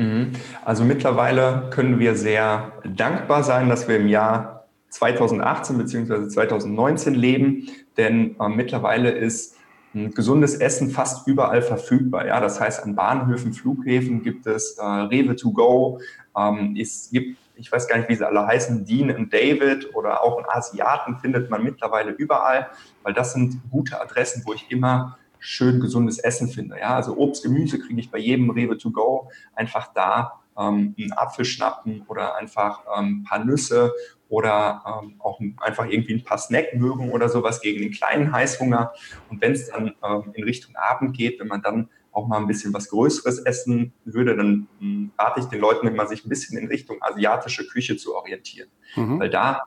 Mhm. 0.00 0.32
Also 0.64 0.82
mittlerweile 0.84 1.68
können 1.70 1.98
wir 1.98 2.16
sehr 2.16 2.72
dankbar 2.84 3.42
sein, 3.42 3.68
dass 3.68 3.86
wir 3.86 3.96
im 3.96 4.08
Jahr 4.08 4.64
2018 4.88 5.78
bzw. 5.78 6.28
2019 6.28 7.14
leben, 7.14 7.68
denn 7.96 8.34
äh, 8.40 8.48
mittlerweile 8.48 9.10
ist 9.10 9.56
gesundes 9.92 10.54
Essen 10.54 10.90
fast 10.90 11.26
überall 11.26 11.62
verfügbar. 11.62 12.26
Ja, 12.26 12.40
das 12.40 12.60
heißt, 12.60 12.84
an 12.84 12.94
Bahnhöfen, 12.94 13.52
Flughäfen 13.52 14.22
gibt 14.22 14.46
es 14.46 14.78
äh, 14.78 14.84
Rewe 14.84 15.34
to 15.34 15.50
go. 15.50 16.00
Ähm, 16.36 16.76
es 16.80 17.10
gibt, 17.10 17.38
ich 17.56 17.70
weiß 17.70 17.88
gar 17.88 17.98
nicht, 17.98 18.08
wie 18.08 18.14
sie 18.14 18.26
alle 18.26 18.46
heißen, 18.46 18.84
Dean 18.84 19.10
und 19.10 19.34
David 19.34 19.94
oder 19.94 20.22
auch 20.22 20.38
einen 20.38 20.46
Asiaten 20.48 21.18
findet 21.18 21.50
man 21.50 21.64
mittlerweile 21.64 22.12
überall, 22.12 22.68
weil 23.02 23.14
das 23.14 23.32
sind 23.32 23.60
gute 23.70 24.00
Adressen, 24.00 24.44
wo 24.46 24.52
ich 24.52 24.70
immer 24.70 25.18
schön 25.40 25.80
gesundes 25.80 26.18
Essen 26.18 26.48
finde. 26.48 26.78
Ja, 26.78 26.94
also 26.94 27.16
Obst, 27.16 27.42
Gemüse 27.42 27.78
kriege 27.78 28.00
ich 28.00 28.10
bei 28.10 28.18
jedem 28.18 28.50
Rewe 28.50 28.78
to 28.78 28.90
go 28.90 29.30
einfach 29.54 29.92
da 29.92 30.40
ähm, 30.58 30.94
einen 30.98 31.12
Apfel 31.12 31.44
schnappen 31.44 32.04
oder 32.06 32.36
einfach 32.36 32.84
ähm, 32.96 33.20
ein 33.20 33.24
paar 33.24 33.44
Nüsse 33.44 33.92
oder 34.28 34.82
ähm, 34.86 35.16
auch 35.18 35.40
einfach 35.58 35.86
irgendwie 35.86 36.14
ein 36.14 36.24
paar 36.24 36.38
Snackmögen 36.38 37.10
oder 37.10 37.28
sowas 37.28 37.60
gegen 37.60 37.80
den 37.80 37.90
kleinen 37.90 38.32
Heißhunger. 38.32 38.92
Und 39.28 39.40
wenn 39.40 39.52
es 39.52 39.68
dann 39.68 39.94
ähm, 40.04 40.30
in 40.34 40.44
Richtung 40.44 40.76
Abend 40.76 41.16
geht, 41.16 41.40
wenn 41.40 41.48
man 41.48 41.62
dann 41.62 41.88
auch 42.12 42.26
mal 42.26 42.38
ein 42.38 42.46
bisschen 42.46 42.74
was 42.74 42.88
Größeres 42.88 43.40
essen 43.40 43.92
würde, 44.04 44.36
dann 44.36 44.68
hm, 44.78 45.12
rate 45.18 45.40
ich 45.40 45.46
den 45.46 45.60
Leuten 45.60 45.86
immer, 45.86 46.06
sich 46.06 46.24
ein 46.24 46.28
bisschen 46.28 46.58
in 46.58 46.66
Richtung 46.68 46.98
asiatische 47.00 47.66
Küche 47.66 47.96
zu 47.96 48.14
orientieren. 48.14 48.68
Mhm. 48.96 49.20
Weil 49.20 49.30
da 49.30 49.62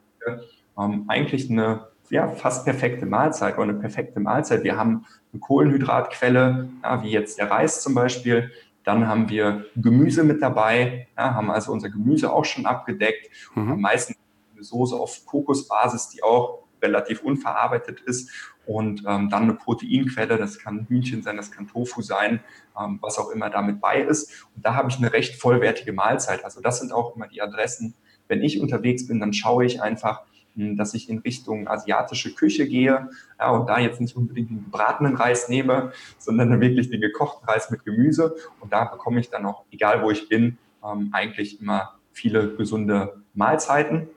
ähm, 0.78 1.06
eigentlich 1.08 1.50
eine 1.50 1.88
ja, 2.14 2.28
fast 2.30 2.64
perfekte 2.64 3.08
Mahlzeit 3.08 3.56
oder 3.56 3.70
eine 3.70 3.80
perfekte 3.80 4.20
Mahlzeit. 4.20 4.64
Wir 4.64 4.78
haben 4.78 5.06
eine 5.32 5.40
Kohlenhydratquelle, 5.40 6.70
ja, 6.84 7.04
wie 7.04 7.10
jetzt 7.10 7.40
der 7.40 7.50
Reis 7.50 7.82
zum 7.82 7.96
Beispiel. 7.96 8.52
Dann 8.84 9.08
haben 9.08 9.30
wir 9.30 9.66
Gemüse 9.76 10.24
mit 10.24 10.40
dabei, 10.40 11.08
ja, 11.18 11.34
haben 11.34 11.50
also 11.50 11.72
unser 11.72 11.90
Gemüse 11.90 12.32
auch 12.32 12.46
schon 12.46 12.68
abgedeckt. 12.68 13.32
Mhm. 13.56 13.82
Meistens 13.82 14.18
eine 14.54 14.64
Soße 14.64 14.96
auf 14.96 15.26
Kokosbasis, 15.26 16.10
die 16.10 16.22
auch 16.22 16.60
relativ 16.84 17.24
unverarbeitet 17.24 18.02
ist. 18.02 18.30
Und 18.68 19.04
ähm, 19.08 19.30
dann 19.32 19.44
eine 19.44 19.56
Proteinquelle, 19.56 20.38
das 20.38 20.60
kann 20.60 20.86
Hühnchen 20.88 21.24
sein, 21.24 21.36
das 21.36 21.52
kann 21.52 21.68
Tofu 21.68 22.04
sein, 22.04 22.42
ähm, 22.80 23.00
was 23.02 23.18
auch 23.18 23.32
immer 23.32 23.50
damit 23.50 23.82
bei 23.82 24.02
ist. 24.02 24.46
Und 24.56 24.64
da 24.64 24.76
habe 24.76 24.90
ich 24.90 24.98
eine 24.98 25.12
recht 25.12 25.42
vollwertige 25.42 25.94
Mahlzeit. 25.94 26.46
Also 26.46 26.62
das 26.62 26.80
sind 26.80 26.94
auch 26.94 27.16
immer 27.16 27.28
die 27.28 27.42
Adressen. 27.42 27.96
Wenn 28.28 28.44
ich 28.44 28.62
unterwegs 28.62 29.08
bin, 29.08 29.20
dann 29.20 29.34
schaue 29.34 29.66
ich 29.66 29.82
einfach, 29.82 30.22
dass 30.56 30.94
ich 30.94 31.10
in 31.10 31.20
Richtung 31.20 31.68
asiatische 31.68 32.34
Küche 32.34 32.68
gehe 32.68 33.10
ja, 33.40 33.50
und 33.52 33.68
da 33.68 33.80
jetzt 33.80 34.00
nicht 34.00 34.16
unbedingt 34.16 34.50
den 34.50 34.64
gebratenen 34.66 35.16
Reis 35.16 35.50
nehme, 35.50 35.92
sondern 36.18 36.60
wirklich 36.62 36.90
den 36.90 37.02
gekochten 37.02 37.48
Reis 37.48 37.72
mit 37.72 37.84
Gemüse. 37.86 38.36
Und 38.60 38.72
da 38.72 38.86
bekomme 38.86 39.20
ich 39.20 39.30
dann 39.30 39.46
auch, 39.46 39.64
egal 39.72 40.04
wo 40.04 40.12
ich 40.12 40.30
bin, 40.30 40.58
ähm, 40.84 41.10
eigentlich 41.12 41.62
immer 41.62 41.96
viele 42.12 42.56
gesunde 42.56 43.22
Mahlzeiten. 43.34 44.08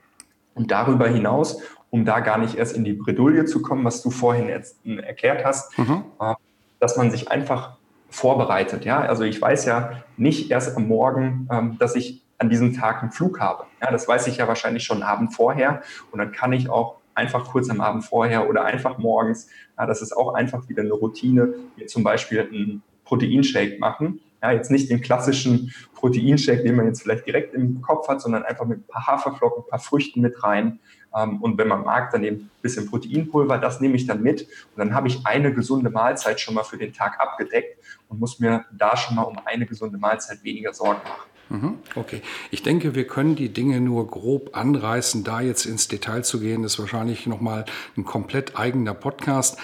Und 0.53 0.71
darüber 0.71 1.07
hinaus, 1.07 1.61
um 1.89 2.05
da 2.05 2.19
gar 2.19 2.37
nicht 2.37 2.55
erst 2.55 2.75
in 2.75 2.83
die 2.83 2.93
Bredouille 2.93 3.45
zu 3.45 3.61
kommen, 3.61 3.85
was 3.85 4.01
du 4.01 4.09
vorhin 4.09 4.49
jetzt 4.49 4.77
hm, 4.83 4.99
erklärt 4.99 5.45
hast, 5.45 5.77
mhm. 5.77 6.03
äh, 6.19 6.33
dass 6.79 6.97
man 6.97 7.11
sich 7.11 7.29
einfach 7.31 7.77
vorbereitet. 8.09 8.85
Ja, 8.85 9.01
also 9.01 9.23
ich 9.23 9.41
weiß 9.41 9.65
ja 9.65 10.03
nicht 10.17 10.49
erst 10.51 10.75
am 10.75 10.87
Morgen, 10.87 11.47
ähm, 11.51 11.77
dass 11.77 11.95
ich 11.95 12.23
an 12.37 12.49
diesem 12.49 12.73
Tag 12.73 13.01
einen 13.01 13.11
Flug 13.11 13.39
habe. 13.39 13.65
Ja, 13.81 13.91
das 13.91 14.07
weiß 14.07 14.27
ich 14.27 14.37
ja 14.37 14.47
wahrscheinlich 14.47 14.83
schon 14.83 15.03
Abend 15.03 15.33
vorher 15.33 15.81
und 16.11 16.19
dann 16.19 16.31
kann 16.31 16.53
ich 16.53 16.69
auch 16.69 16.97
einfach 17.15 17.45
kurz 17.45 17.69
am 17.69 17.81
Abend 17.81 18.05
vorher 18.05 18.47
oder 18.47 18.63
einfach 18.63 18.99
morgens, 18.99 19.49
ja, 19.77 19.85
das 19.85 20.01
ist 20.01 20.15
auch 20.15 20.35
einfach 20.35 20.69
wieder 20.69 20.83
eine 20.83 20.93
Routine, 20.93 21.55
mir 21.75 21.87
zum 21.87 22.03
Beispiel 22.03 22.41
einen 22.41 22.83
Proteinshake 23.05 23.79
machen. 23.79 24.19
Ja, 24.47 24.53
jetzt 24.53 24.71
nicht 24.71 24.89
den 24.89 25.01
klassischen 25.01 25.73
Proteinshake, 25.95 26.63
den 26.63 26.75
man 26.75 26.85
jetzt 26.85 27.01
vielleicht 27.01 27.25
direkt 27.25 27.53
im 27.53 27.81
Kopf 27.81 28.07
hat, 28.07 28.21
sondern 28.21 28.43
einfach 28.43 28.65
mit 28.65 28.79
ein 28.79 28.87
paar 28.87 29.07
Haferflocken, 29.07 29.63
ein 29.63 29.69
paar 29.69 29.79
Früchten 29.79 30.21
mit 30.21 30.41
rein. 30.41 30.79
Ähm, 31.13 31.41
und 31.41 31.57
wenn 31.57 31.67
man 31.67 31.83
mag, 31.83 32.11
dann 32.11 32.23
eben 32.23 32.37
ein 32.37 32.51
bisschen 32.61 32.89
Proteinpulver, 32.89 33.57
das 33.57 33.81
nehme 33.81 33.95
ich 33.95 34.07
dann 34.07 34.21
mit. 34.21 34.43
Und 34.43 34.77
dann 34.77 34.93
habe 34.93 35.09
ich 35.09 35.25
eine 35.25 35.53
gesunde 35.53 35.89
Mahlzeit 35.89 36.39
schon 36.39 36.53
mal 36.53 36.63
für 36.63 36.77
den 36.77 36.93
Tag 36.93 37.19
abgedeckt 37.19 37.77
und 38.07 38.19
muss 38.19 38.39
mir 38.39 38.65
da 38.71 38.95
schon 38.95 39.15
mal 39.15 39.23
um 39.23 39.37
eine 39.43 39.65
gesunde 39.65 39.97
Mahlzeit 39.97 40.43
weniger 40.43 40.73
Sorgen 40.73 41.01
machen. 41.03 41.29
Mhm, 41.49 41.77
okay. 41.95 42.21
Ich 42.51 42.63
denke, 42.63 42.95
wir 42.95 43.07
können 43.07 43.35
die 43.35 43.49
Dinge 43.49 43.81
nur 43.81 44.07
grob 44.07 44.55
anreißen. 44.55 45.23
Da 45.23 45.41
jetzt 45.41 45.65
ins 45.65 45.87
Detail 45.87 46.23
zu 46.23 46.39
gehen, 46.39 46.63
ist 46.63 46.79
wahrscheinlich 46.79 47.25
nochmal 47.25 47.65
ein 47.95 48.05
komplett 48.05 48.57
eigener 48.57 48.93
Podcast. 48.93 49.57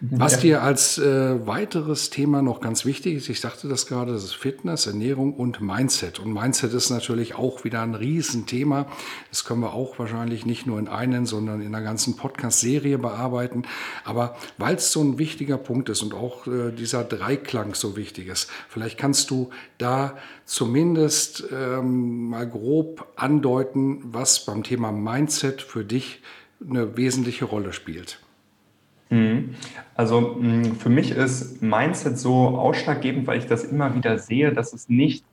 Was 0.00 0.40
dir 0.40 0.62
als 0.62 0.98
äh, 0.98 1.46
weiteres 1.46 2.10
Thema 2.10 2.42
noch 2.42 2.60
ganz 2.60 2.84
wichtig 2.84 3.14
ist, 3.14 3.28
ich 3.28 3.40
sagte 3.40 3.66
das 3.68 3.86
gerade, 3.86 4.12
das 4.12 4.24
ist 4.24 4.34
Fitness, 4.34 4.86
Ernährung 4.86 5.32
und 5.32 5.60
Mindset. 5.60 6.18
Und 6.20 6.32
Mindset 6.32 6.74
ist 6.74 6.90
natürlich 6.90 7.34
auch 7.34 7.64
wieder 7.64 7.82
ein 7.82 7.94
Riesenthema. 7.94 8.86
Das 9.30 9.44
können 9.44 9.60
wir 9.60 9.72
auch 9.72 9.98
wahrscheinlich 9.98 10.44
nicht 10.44 10.66
nur 10.66 10.78
in 10.78 10.88
einen, 10.88 11.24
sondern 11.24 11.62
in 11.62 11.74
einer 11.74 11.82
ganzen 11.82 12.16
Podcast-Serie 12.16 12.98
bearbeiten. 12.98 13.62
Aber 14.04 14.36
weil 14.58 14.76
es 14.76 14.92
so 14.92 15.02
ein 15.02 15.18
wichtiger 15.18 15.56
Punkt 15.56 15.88
ist 15.88 16.02
und 16.02 16.12
auch 16.12 16.46
äh, 16.46 16.72
dieser 16.72 17.02
Dreiklang 17.02 17.74
so 17.74 17.96
wichtig 17.96 18.28
ist, 18.28 18.50
vielleicht 18.68 18.98
kannst 18.98 19.30
du 19.30 19.50
da 19.78 20.16
zumindest 20.44 21.44
ähm, 21.52 22.28
mal 22.28 22.48
grob 22.48 23.06
andeuten, 23.16 24.00
was 24.04 24.44
beim 24.44 24.62
Thema 24.62 24.92
Mindset 24.92 25.62
für 25.62 25.84
dich 25.84 26.20
eine 26.60 26.96
wesentliche 26.96 27.46
Rolle 27.46 27.72
spielt. 27.72 28.18
Mhm. 29.10 29.54
Also 29.94 30.40
für 30.78 30.88
mich 30.88 31.12
ist 31.12 31.62
Mindset 31.62 32.18
so 32.18 32.48
ausschlaggebend, 32.48 33.26
weil 33.26 33.38
ich 33.38 33.46
das 33.46 33.64
immer 33.64 33.94
wieder 33.94 34.18
sehe, 34.18 34.52
dass 34.52 34.72
es 34.72 34.88
nicht 34.88 35.24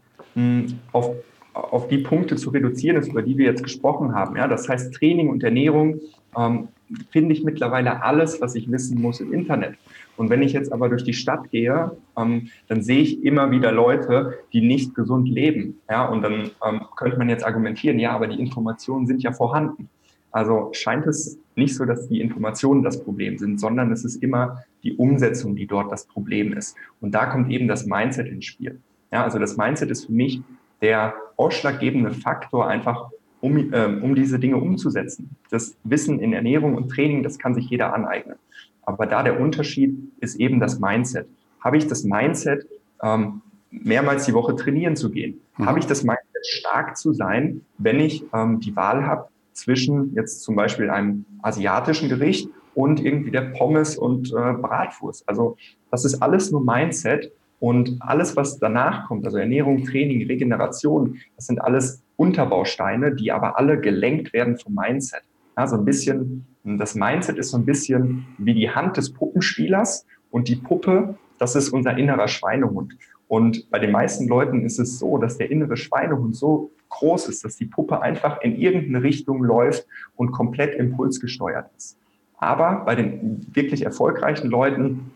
auf, 0.92 1.12
auf 1.53 1.88
die 1.88 2.00
Punkte 2.00 2.36
zu 2.36 2.50
reduzieren 2.50 2.98
ist, 2.98 3.08
über 3.08 3.22
die 3.22 3.38
wir 3.38 3.46
jetzt 3.46 3.63
gesprochen 3.63 4.13
haben. 4.13 4.36
Ja, 4.36 4.48
das 4.48 4.68
heißt, 4.68 4.94
Training 4.94 5.30
und 5.30 5.44
Ernährung 5.44 6.00
ähm, 6.38 6.70
finde 7.12 7.34
ich 7.34 7.44
mittlerweile 7.44 8.03
alles, 8.03 8.42
was 8.42 8.56
ich 8.56 8.72
wissen 8.72 9.01
muss 9.01 9.20
im 9.20 9.34
Internet. 9.34 9.75
Und 10.15 10.30
wenn 10.30 10.44
ich 10.44 10.53
jetzt 10.53 10.72
aber 10.72 10.89
durch 10.89 11.03
die 11.03 11.13
Stadt 11.13 11.50
gehe, 11.50 11.92
ähm, 12.18 12.50
dann 12.68 12.84
sehe 12.84 13.00
ich 13.00 13.24
immer 13.24 13.51
wieder 13.51 13.72
Leute, 13.72 14.39
die 14.53 14.62
nicht 14.62 14.94
gesund 14.94 15.27
leben. 15.27 15.80
Ja, 15.89 16.06
und 16.06 16.22
dann 16.22 16.51
ähm, 16.65 16.82
könnte 16.96 17.18
man 17.18 17.30
jetzt 17.30 17.46
argumentieren, 17.46 18.00
ja, 18.00 18.12
aber 18.12 18.27
die 18.27 18.39
Informationen 18.39 19.08
sind 19.08 19.24
ja 19.24 19.32
vorhanden. 19.32 19.89
Also 20.34 20.70
scheint 20.74 21.06
es 21.06 21.38
nicht 21.56 21.75
so, 21.75 21.86
dass 21.86 22.10
die 22.10 22.20
Informationen 22.20 22.82
das 22.82 23.02
Problem 23.02 23.38
sind, 23.38 23.60
sondern 23.60 23.92
es 23.92 24.04
ist 24.04 24.22
immer 24.22 24.63
die 24.82 24.96
Umsetzung, 24.96 25.56
die 25.56 25.68
dort 25.68 25.92
das 25.92 26.06
Problem 26.06 26.54
ist. 26.54 26.75
Und 27.00 27.13
da 27.13 27.28
kommt 27.28 27.52
eben 27.52 27.68
das 27.68 27.86
Mindset 27.86 28.28
ins 28.28 28.46
Spiel. 28.46 28.80
Ja, 29.12 29.24
also 29.24 29.38
das 29.38 29.58
Mindset 29.58 29.92
ist 29.92 30.06
für 30.08 30.12
mich 30.12 30.42
der 30.82 31.13
ausschlaggebende 31.38 32.12
Faktor, 32.12 32.68
einfach 32.68 33.12
um, 33.42 33.72
äh, 33.72 33.86
um 34.02 34.16
diese 34.16 34.40
Dinge 34.40 34.58
umzusetzen. 34.58 35.30
Das 35.52 35.78
Wissen 35.84 36.20
in 36.20 36.34
Ernährung 36.34 36.75
und 36.75 36.90
Training, 36.90 37.22
das 37.22 37.38
kann 37.38 37.54
sich 37.54 37.70
jeder 37.70 37.94
aneignen. 37.94 38.38
Aber 38.82 39.06
da 39.06 39.22
der 39.22 39.40
Unterschied 39.40 39.96
ist 40.20 40.40
eben 40.40 40.60
das 40.60 40.80
Mindset. 40.80 41.28
Habe 41.60 41.78
ich 41.78 41.88
das 41.88 42.04
Mindset, 42.04 42.68
ähm, 43.04 43.42
mehrmals 43.70 44.25
die 44.25 44.34
Woche 44.34 44.56
trainieren 44.56 44.96
zu 44.96 45.12
gehen? 45.12 45.40
Mhm. 45.58 45.68
Habe 45.68 45.78
ich 45.78 45.86
das 45.86 46.04
Mindset, 46.04 46.24
stark 46.46 46.98
zu 46.98 47.13
sein, 47.13 47.62
wenn 47.78 48.00
ich 48.00 48.25
ähm, 48.34 48.60
die 48.60 48.75
Wahl 48.75 49.06
habe, 49.06 49.30
zwischen 49.54 50.14
jetzt 50.16 50.44
zum 50.44 50.56
Beispiel 50.56 50.90
einem 50.90 51.26
asiatischen 51.42 52.10
Gericht 52.10 52.50
und 52.76 53.04
irgendwie 53.04 53.32
der 53.32 53.52
Pommes 53.58 53.98
und 53.98 54.32
äh, 54.32 54.54
Bratwurst. 54.54 55.28
Also 55.28 55.58
das 55.92 56.06
ist 56.06 56.22
alles 56.22 56.52
nur 56.52 56.64
Mindset 56.64 57.32
und 57.60 57.98
alles, 58.02 58.36
was 58.36 58.60
danach 58.60 59.08
kommt, 59.08 59.26
also 59.26 59.38
Ernährung, 59.38 59.86
Training, 59.86 60.28
Regeneration, 60.28 61.20
das 61.36 61.46
sind 61.46 61.62
alles 61.62 62.04
Unterbausteine, 62.18 63.16
die 63.16 63.32
aber 63.32 63.58
alle 63.58 63.80
gelenkt 63.80 64.34
werden 64.34 64.58
vom 64.58 64.76
Mindset. 64.76 65.22
Ja, 65.58 65.68
so 65.68 65.78
ein 65.78 65.86
bisschen, 65.86 66.46
das 66.64 66.96
Mindset 66.96 67.38
ist 67.38 67.52
so 67.52 67.58
ein 67.58 67.66
bisschen 67.66 68.26
wie 68.38 68.54
die 68.54 68.70
Hand 68.70 68.98
des 68.98 69.14
Puppenspielers 69.14 70.06
und 70.32 70.48
die 70.48 70.56
Puppe, 70.56 71.16
das 71.38 71.56
ist 71.56 71.70
unser 71.70 71.98
innerer 71.98 72.28
Schweinehund. 72.28 72.96
Und 73.34 73.72
bei 73.72 73.80
den 73.80 73.90
meisten 73.90 74.28
Leuten 74.28 74.63
ist 74.63 74.78
es 74.78 75.00
so, 75.00 75.18
dass 75.18 75.40
der 75.40 75.50
innere 75.50 75.75
Schweinehund 75.75 76.36
so 76.36 76.70
groß 76.90 77.30
ist, 77.30 77.44
dass 77.44 77.56
die 77.56 77.66
Puppe 77.66 78.00
einfach 78.00 78.40
in 78.42 78.56
irgendeine 78.56 79.02
Richtung 79.02 79.44
läuft 79.44 79.88
und 80.16 80.32
komplett 80.32 80.75
impulsgesteuert 80.75 81.68
ist. 81.75 81.98
Aber 82.38 82.84
bei 82.86 82.94
den 82.94 83.44
wirklich 83.52 83.86
erfolgreichen 83.86 84.52
Leuten, 84.52 85.10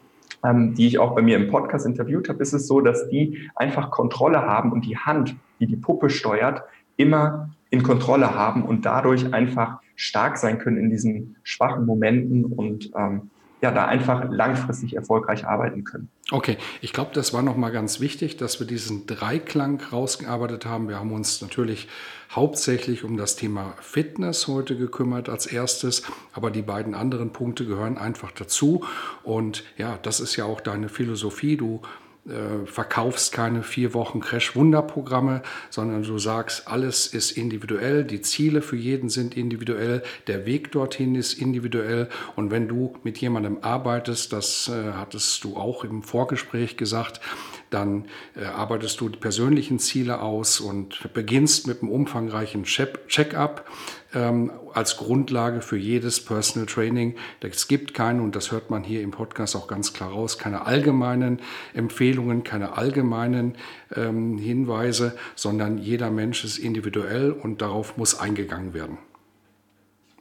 ähm, 0.44 0.74
die 0.74 0.88
ich 0.88 0.98
auch 0.98 1.14
bei 1.14 1.22
mir 1.22 1.36
im 1.36 1.48
Podcast 1.48 1.86
interviewt 1.86 2.28
habe, 2.28 2.42
ist 2.42 2.54
es 2.54 2.66
so, 2.66 2.82
dass 2.82 3.08
die 3.08 3.52
einfach 3.54 3.92
Kontrolle 3.92 4.42
haben 4.42 4.72
und 4.72 4.88
die 4.88 4.98
Hand, 4.98 5.36
die 5.60 5.68
die 5.68 5.78
Puppe 5.78 6.10
steuert, 6.10 6.64
immer 6.96 7.52
in 7.70 7.84
Kontrolle 7.84 8.34
haben 8.34 8.64
und 8.64 8.88
dadurch 8.88 9.32
einfach 9.32 9.80
stark 9.96 10.40
sein 10.40 10.58
können 10.58 10.78
in 10.78 10.90
diesen 10.90 11.36
schwachen 11.44 11.86
Momenten 11.86 12.46
und 12.46 12.90
ähm, 12.96 13.30
ja, 13.62 13.70
da 13.70 13.86
einfach 13.86 14.28
langfristig 14.32 14.96
erfolgreich 14.96 15.46
arbeiten 15.46 15.84
können. 15.84 16.10
Okay, 16.30 16.58
ich 16.82 16.92
glaube, 16.92 17.12
das 17.14 17.32
war 17.32 17.42
nochmal 17.42 17.72
ganz 17.72 18.02
wichtig, 18.02 18.36
dass 18.36 18.60
wir 18.60 18.68
diesen 18.68 19.08
Dreiklang 19.08 19.80
rausgearbeitet 19.94 20.66
haben. 20.66 20.90
Wir 20.90 21.00
haben 21.00 21.14
uns 21.14 21.42
natürlich 21.42 21.88
hauptsächlich 22.30 23.06
um 23.06 23.16
das 23.16 23.38
Thema 23.38 23.76
Fitness 23.80 24.48
heute 24.48 24.78
gekümmert 24.78 25.30
als 25.30 25.46
erstes, 25.46 26.04
aber 26.34 26.52
die 26.52 26.64
beiden 26.64 26.96
anderen 26.96 27.32
Punkte 27.32 27.66
gehören 27.66 27.98
einfach 27.98 28.32
dazu. 28.32 28.84
Und 29.24 29.64
ja, 29.78 29.98
das 30.02 30.20
ist 30.20 30.36
ja 30.36 30.44
auch 30.44 30.60
deine 30.60 30.90
Philosophie. 30.90 31.56
Du 31.56 31.82
äh, 32.28 32.66
verkaufst 32.66 33.32
keine 33.32 33.64
vier 33.64 33.94
Wochen 33.94 34.20
Crash-Wunderprogramme, 34.20 35.42
sondern 35.70 36.04
du 36.04 36.20
sagst, 36.20 36.68
alles 36.68 37.08
ist 37.08 37.32
individuell, 37.32 38.04
die 38.04 38.22
Ziele 38.22 38.62
für 38.62 38.76
jeden 38.76 39.10
sind 39.10 39.38
individuell, 39.38 40.04
der 40.28 40.46
Weg 40.46 40.72
dorthin 40.72 41.16
ist 41.16 41.34
individuell. 41.34 42.10
Und 42.36 42.52
wenn 42.52 42.68
du 42.68 42.96
mit 43.04 43.18
jemandem 43.20 43.60
arbeitest, 43.62 44.34
das 44.34 44.70
äh, 44.70 44.92
hattest 44.94 45.44
du 45.44 45.56
auch 45.56 45.84
im 45.84 46.04
Vorgespräch 46.04 46.76
gesagt, 46.76 47.22
dann 47.70 48.06
äh, 48.36 48.46
arbeitest 48.46 49.00
du 49.02 49.10
die 49.10 49.20
persönlichen 49.20 49.80
Ziele 49.80 50.22
aus 50.22 50.60
und 50.60 51.14
beginnst 51.14 51.68
mit 51.68 51.82
einem 51.82 51.92
umfangreichen 51.92 52.64
Check-up 52.64 53.66
ähm, 54.14 54.52
als 54.74 54.98
Grundlage 54.98 55.62
für 55.62 55.78
jedes 55.78 56.24
Personal 56.24 56.66
Training. 56.66 57.16
Es 57.42 57.68
gibt 57.68 57.94
keine, 57.94 58.22
und 58.22 58.36
das 58.36 58.52
hört 58.52 58.70
man 58.70 58.84
hier 58.84 59.02
im 59.02 59.12
Podcast 59.12 59.56
auch 59.56 59.68
ganz 59.68 59.94
klar 59.94 60.12
raus, 60.12 60.38
keine 60.38 60.66
allgemeinen 60.66 61.40
Empfehlungen, 61.74 62.44
keine 62.44 62.78
allgemeinen 62.78 63.56
ähm, 63.96 64.38
Hinweise, 64.38 65.18
sondern 65.36 65.78
jeder 65.78 66.12
Mensch 66.12 66.44
ist 66.44 66.58
individuell 66.58 67.32
und 67.32 67.62
darauf 67.62 67.98
muss 67.98 68.20
eingegangen 68.20 68.74
werden. 68.74 68.98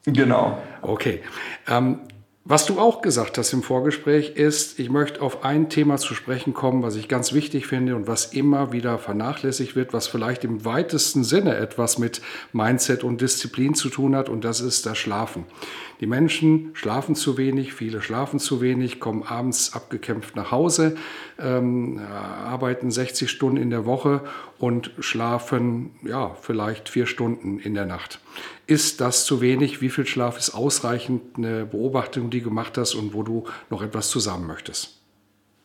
Genau. 0.05 0.63
Okay. 0.83 1.21
Ähm, 1.69 1.99
was 2.49 2.65
du 2.65 2.79
auch 2.79 3.03
gesagt 3.03 3.39
hast 3.39 3.53
im 3.53 3.65
Vorgespräch 3.65 4.37
ist, 4.37 4.79
ich 4.79 4.89
möchte 4.89 5.21
auf 5.21 5.45
ein 5.45 5.69
Thema 5.69 5.97
zu 5.97 6.15
sprechen 6.15 6.55
kommen, 6.55 6.85
was 6.85 6.95
ich 6.95 7.09
ganz 7.09 7.33
wichtig 7.33 7.67
finde 7.67 7.97
und 7.97 8.07
was 8.07 8.27
immer 8.27 8.71
wieder 8.71 8.99
vernachlässigt 8.99 9.75
wird, 9.75 9.93
was 9.93 10.07
vielleicht 10.07 10.45
im 10.45 10.65
weitesten 10.65 11.25
Sinne 11.25 11.57
etwas 11.57 11.99
mit 11.99 12.23
Mindset 12.53 13.03
und 13.03 13.21
Disziplin 13.21 13.75
zu 13.75 13.89
tun 13.89 14.15
hat 14.15 14.29
und 14.29 14.45
das 14.45 14.61
ist 14.61 14.87
das 14.87 14.97
Schlafen. 14.97 15.45
Die 16.01 16.07
Menschen 16.07 16.71
schlafen 16.75 17.15
zu 17.15 17.39
wenig, 17.39 17.73
viele 17.73 18.03
schlafen 18.03 18.39
zu 18.39 18.61
wenig, 18.61 19.01
kommen 19.01 19.23
abends 19.23 19.73
abgekämpft 19.73 20.37
nach 20.37 20.51
Hause, 20.51 20.97
ähm, 21.39 21.99
arbeiten 21.99 22.91
60 22.91 23.31
Stunden 23.31 23.57
in 23.57 23.71
der 23.71 23.87
Woche 23.87 24.21
und 24.59 24.91
schlafen 24.99 25.91
ja 26.03 26.37
vielleicht 26.41 26.89
vier 26.89 27.07
Stunden 27.07 27.59
in 27.59 27.75
der 27.75 27.87
Nacht. 27.87 28.21
Ist 28.67 29.01
das 29.01 29.25
zu 29.25 29.41
wenig? 29.41 29.81
Wie 29.81 29.91
viel 29.91 30.07
Schlaf 30.07 30.37
ist 30.37 30.51
ausreichend? 30.51 31.23
Eine 31.37 31.65
Beobachtung, 31.65 32.31
die 32.31 32.41
du 32.41 32.49
gemacht 32.49 32.77
hast 32.77 32.95
und 32.95 33.15
wo 33.15 33.23
du 33.23 33.45
noch 33.71 33.83
etwas 33.83 34.11
zusammen 34.11 34.47
möchtest. 34.47 35.01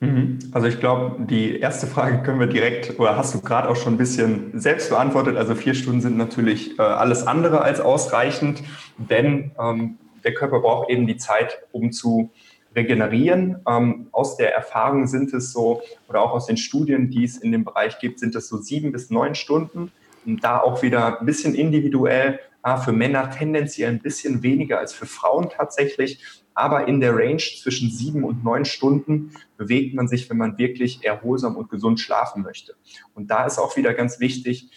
Mhm. 0.02 0.40
Also 0.52 0.68
ich 0.68 0.80
glaube, 0.80 1.24
die 1.26 1.60
erste 1.60 1.88
Frage 1.88 2.24
können 2.24 2.40
wir 2.40 2.48
direkt, 2.48 3.00
oder 3.00 3.16
hast 3.16 3.36
du 3.36 3.42
gerade 3.42 3.70
auch 3.70 3.76
schon 3.76 3.94
ein 3.94 3.98
bisschen 3.98 4.60
selbst 4.60 4.90
beantwortet. 4.90 5.38
Also 5.38 5.56
vier 5.56 5.76
Stunden 5.76 6.02
sind 6.02 6.18
natürlich 6.18 6.78
äh, 6.80 6.82
alles 6.82 7.28
andere 7.28 7.62
als 7.62 7.80
ausreichend, 7.80 8.64
denn 8.98 9.52
ähm, 9.60 9.98
der 10.24 10.34
Körper 10.34 10.60
braucht 10.60 10.90
eben 10.90 11.08
die 11.08 11.18
Zeit, 11.18 11.64
um 11.72 11.92
zu 11.92 12.32
regenerieren. 12.76 13.62
Ähm, 13.68 14.08
aus 14.12 14.38
der 14.38 14.54
Erfahrung 14.54 15.08
sind 15.08 15.34
es 15.34 15.52
so, 15.52 15.82
oder 16.08 16.22
auch 16.22 16.32
aus 16.32 16.46
den 16.46 16.58
Studien, 16.58 17.10
die 17.10 17.24
es 17.24 17.38
in 17.38 17.52
dem 17.52 17.66
Bereich 17.66 18.00
gibt, 18.00 18.20
sind 18.20 18.36
es 18.36 18.48
so 18.48 18.58
sieben 18.58 18.92
bis 18.92 19.10
neun 19.10 19.36
Stunden. 19.36 19.92
Und 20.26 20.44
da 20.44 20.60
auch 20.60 20.82
wieder 20.82 21.20
ein 21.20 21.26
bisschen 21.26 21.56
individuell, 21.56 22.40
äh, 22.64 22.78
für 22.78 22.92
Männer 22.92 23.30
tendenziell 23.32 23.90
ein 23.90 24.00
bisschen 24.00 24.44
weniger 24.44 24.80
als 24.80 24.94
für 24.94 25.06
Frauen 25.06 25.50
tatsächlich. 25.50 26.24
Aber 26.54 26.88
in 26.88 27.00
der 27.00 27.16
Range 27.16 27.38
zwischen 27.38 27.90
sieben 27.90 28.24
und 28.24 28.44
neun 28.44 28.66
Stunden 28.66 29.32
bewegt 29.58 29.96
man 29.96 30.08
sich, 30.08 30.30
wenn 30.30 30.38
man 30.38 30.58
wirklich 30.58 31.04
erholsam 31.04 31.56
und 31.56 31.70
gesund 31.70 32.00
schlafen 32.00 32.44
möchte. 32.44 32.76
Und 33.16 33.32
da 33.32 33.46
ist 33.46 33.58
auch 33.58 33.76
wieder 33.78 33.94
ganz 33.94 34.20
wichtig, 34.20 34.70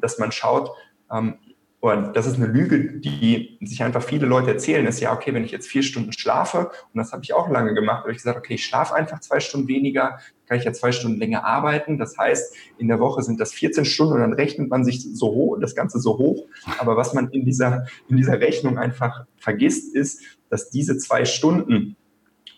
dass 0.00 0.18
man 0.18 0.32
schaut, 0.32 0.70
ähm, 1.10 1.34
und 1.80 2.16
das 2.16 2.26
ist 2.26 2.36
eine 2.36 2.46
Lüge, 2.46 2.98
die 2.98 3.56
sich 3.60 3.84
einfach 3.84 4.02
viele 4.02 4.26
Leute 4.26 4.50
erzählen, 4.50 4.84
ist 4.86 4.98
ja, 4.98 5.12
okay, 5.12 5.32
wenn 5.32 5.44
ich 5.44 5.52
jetzt 5.52 5.68
vier 5.68 5.84
Stunden 5.84 6.12
schlafe, 6.12 6.70
und 6.92 6.98
das 6.98 7.12
habe 7.12 7.22
ich 7.22 7.32
auch 7.32 7.48
lange 7.48 7.72
gemacht, 7.72 8.00
habe 8.00 8.10
ich 8.10 8.16
gesagt, 8.16 8.36
okay, 8.36 8.54
ich 8.54 8.64
schlafe 8.64 8.96
einfach 8.96 9.20
zwei 9.20 9.38
Stunden 9.38 9.68
weniger, 9.68 10.18
kann 10.46 10.58
ich 10.58 10.64
ja 10.64 10.72
zwei 10.72 10.90
Stunden 10.90 11.18
länger 11.18 11.44
arbeiten. 11.44 11.96
Das 11.96 12.18
heißt, 12.18 12.54
in 12.78 12.88
der 12.88 12.98
Woche 12.98 13.22
sind 13.22 13.38
das 13.38 13.52
14 13.52 13.84
Stunden 13.84 14.14
und 14.14 14.20
dann 14.20 14.32
rechnet 14.32 14.70
man 14.70 14.84
sich 14.84 15.04
so 15.14 15.28
hoch, 15.28 15.56
das 15.60 15.76
Ganze 15.76 16.00
so 16.00 16.18
hoch. 16.18 16.46
Aber 16.78 16.96
was 16.96 17.14
man 17.14 17.30
in 17.30 17.44
dieser, 17.44 17.86
in 18.08 18.16
dieser 18.16 18.40
Rechnung 18.40 18.76
einfach 18.76 19.24
vergisst, 19.36 19.94
ist, 19.94 20.22
dass 20.50 20.70
diese 20.70 20.96
zwei 20.98 21.24
Stunden 21.24 21.96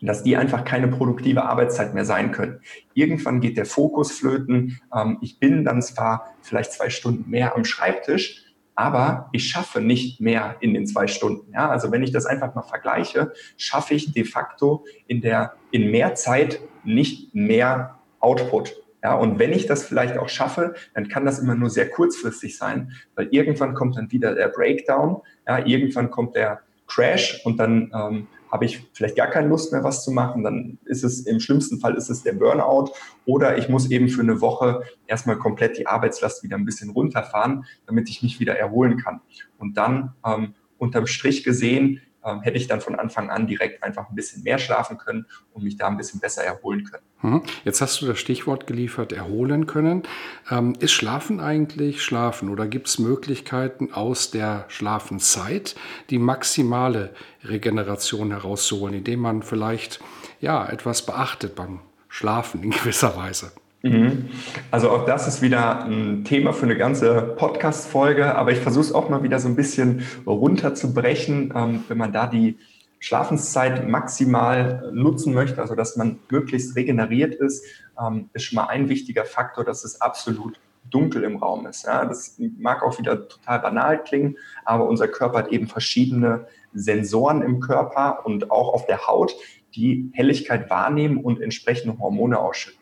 dass 0.03 0.23
die 0.23 0.35
einfach 0.35 0.65
keine 0.65 0.89
produktive 0.89 1.45
Arbeitszeit 1.45 1.93
mehr 1.93 2.07
sein 2.07 2.33
können. 2.33 2.61
Irgendwann 2.95 3.43
geht 3.43 3.59
der 3.59 3.67
Fokus 3.67 4.13
flöten. 4.13 4.81
Ähm, 4.95 5.19
ich 5.21 5.39
bin 5.39 5.63
dann 5.63 5.83
zwar 5.83 6.35
vielleicht 6.41 6.73
zwei 6.73 6.89
Stunden 6.89 7.29
mehr 7.29 7.55
am 7.55 7.67
Schreibtisch, 7.67 8.50
aber 8.75 9.29
ich 9.33 9.49
schaffe 9.49 9.81
nicht 9.81 10.21
mehr 10.21 10.57
in 10.61 10.75
den 10.75 10.87
zwei 10.87 11.07
Stunden. 11.07 11.53
Ja, 11.53 11.69
also 11.69 11.93
wenn 11.93 12.03
ich 12.03 12.13
das 12.13 12.27
einfach 12.27 12.55
mal 12.55 12.63
vergleiche, 12.63 13.33
schaffe 13.57 13.95
ich 13.95 14.13
de 14.13 14.25
facto 14.25 14.85
in 15.07 15.21
der, 15.21 15.55
in 15.71 15.91
mehr 15.91 16.15
Zeit 16.15 16.61
nicht 16.85 17.35
mehr 17.35 17.99
Output. 18.21 18.77
Ja, 19.03 19.15
und 19.15 19.39
wenn 19.39 19.53
ich 19.53 19.67
das 19.67 19.85
vielleicht 19.85 20.19
auch 20.19 20.29
schaffe, 20.29 20.75
dann 20.95 21.09
kann 21.09 21.25
das 21.25 21.39
immer 21.39 21.55
nur 21.55 21.71
sehr 21.71 21.89
kurzfristig 21.89 22.59
sein, 22.59 22.93
weil 23.15 23.29
irgendwann 23.31 23.75
kommt 23.75 23.97
dann 23.97 24.13
wieder 24.13 24.35
der 24.35 24.49
Breakdown, 24.49 25.23
ja, 25.47 25.65
irgendwann 25.65 26.11
kommt 26.11 26.37
der 26.37 26.61
Crash 26.87 27.41
und 27.45 27.59
dann 27.59 27.91
ähm, 27.95 28.29
habe 28.51 28.65
ich 28.65 28.89
vielleicht 28.93 29.17
gar 29.17 29.29
keine 29.29 29.49
Lust 29.49 29.73
mehr, 29.73 29.85
was 29.85 30.05
zu 30.05 30.11
machen. 30.11 30.43
Dann 30.43 30.79
ist 30.85 31.05
es 31.05 31.27
im 31.27 31.41
schlimmsten 31.41 31.79
Fall 31.79 31.95
ist 31.95 32.11
es 32.11 32.23
der 32.23 32.33
Burnout 32.33 32.93
oder 33.25 33.59
ich 33.59 33.69
muss 33.69 33.91
eben 33.91 34.09
für 34.09 34.23
eine 34.23 34.41
Woche 34.41 34.83
erstmal 35.07 35.37
komplett 35.37 35.79
die 35.79 35.87
Arbeitslast 35.87 36.43
wieder 36.43 36.57
ein 36.57 36.65
bisschen 36.65 36.91
runterfahren, 36.91 37.65
damit 37.87 38.09
ich 38.09 38.23
mich 38.23 38.41
wieder 38.41 38.59
erholen 38.59 38.97
kann. 38.97 39.21
Und 39.59 39.77
dann 39.77 40.15
ähm, 40.27 40.55
unterm 40.79 41.07
Strich 41.07 41.45
gesehen 41.45 42.01
ähm, 42.25 42.43
hätte 42.43 42.57
ich 42.57 42.67
dann 42.67 42.81
von 42.81 42.95
Anfang 42.95 43.31
an 43.31 43.47
direkt 43.47 43.83
einfach 43.83 44.09
ein 44.09 44.15
bisschen 44.15 44.43
mehr 44.43 44.59
schlafen 44.59 44.99
können 44.99 45.27
und 45.53 45.65
mich 45.65 45.77
da 45.77 45.87
ein 45.87 45.97
bisschen 45.97 46.21
besser 46.21 46.45
erholen 46.45 46.85
können. 46.85 47.03
Mhm. 47.23 47.43
Jetzt 47.65 47.81
hast 47.81 48.01
du 48.01 48.07
das 48.07 48.19
Stichwort 48.19 48.67
geliefert, 48.67 49.13
erholen 49.13 49.67
können. 49.67 50.03
Ähm, 50.51 50.75
ist 50.79 50.93
Schlafen 50.93 51.41
eigentlich 51.41 52.03
Schlafen 52.03 52.49
oder 52.49 52.67
gibt 52.67 52.89
es 52.89 52.99
Möglichkeiten 52.99 53.93
aus 53.93 54.31
der 54.31 54.65
Schlafenszeit 54.69 55.75
die 56.11 56.19
maximale 56.19 57.15
Regeneration 57.45 58.31
herauszuholen, 58.31 58.97
indem 58.97 59.21
man 59.21 59.43
vielleicht 59.43 60.01
ja 60.41 60.67
etwas 60.67 61.05
beachtet 61.05 61.55
beim 61.55 61.81
Schlafen 62.09 62.63
in 62.63 62.71
gewisser 62.71 63.17
Weise? 63.17 63.53
Mhm. 63.83 64.29
Also 64.71 64.91
auch 64.91 65.07
das 65.07 65.27
ist 65.27 65.41
wieder 65.41 65.85
ein 65.85 66.25
Thema 66.25 66.53
für 66.53 66.67
eine 66.67 66.77
ganze 66.77 67.35
Podcast-Folge, 67.37 68.35
aber 68.35 68.53
ich 68.53 68.59
versuche 68.59 68.85
es 68.85 68.93
auch 68.93 69.09
mal 69.09 69.23
wieder 69.23 69.39
so 69.39 69.49
ein 69.49 69.57
bisschen 69.57 70.05
runterzubrechen, 70.27 71.53
ähm, 71.57 71.85
wenn 71.89 71.97
man 71.97 72.13
da 72.13 72.27
die 72.27 72.59
Schlafenszeit 72.99 73.89
maximal 73.89 74.91
nutzen 74.93 75.33
möchte, 75.33 75.63
also 75.63 75.75
dass 75.75 75.97
man 75.97 76.19
möglichst 76.31 76.77
regeneriert 76.77 77.35
ist, 77.35 77.65
ähm, 77.99 78.29
ist 78.35 78.45
schon 78.45 78.57
mal 78.57 78.67
ein 78.67 78.91
wichtiger 78.91 79.25
Faktor, 79.25 79.65
dass 79.65 79.85
es 79.85 80.03
absolut 80.03 80.61
dunkel 80.91 81.25
im 81.25 81.37
Raum 81.37 81.67
ist. 81.67 81.87
Ja, 81.87 82.05
das 82.05 82.39
mag 82.59 82.83
auch 82.83 82.99
wieder 82.99 83.29
total 83.29 83.61
banal 83.61 84.03
klingen, 84.03 84.37
aber 84.67 84.87
unser 84.87 85.09
Körper 85.09 85.39
hat 85.39 85.49
eben 85.49 85.67
verschiedene 85.67 86.47
Sensoren 86.75 87.41
im 87.41 87.61
Körper 87.61 88.27
und 88.27 88.51
auch 88.51 88.75
auf 88.75 88.87
der 88.87 89.07
Haut, 89.07 89.35
die 89.75 90.11
Helligkeit 90.13 90.69
wahrnehmen 90.69 91.19
und 91.19 91.41
entsprechende 91.41 91.99
Hormone 91.99 92.39
ausschütten. 92.39 92.80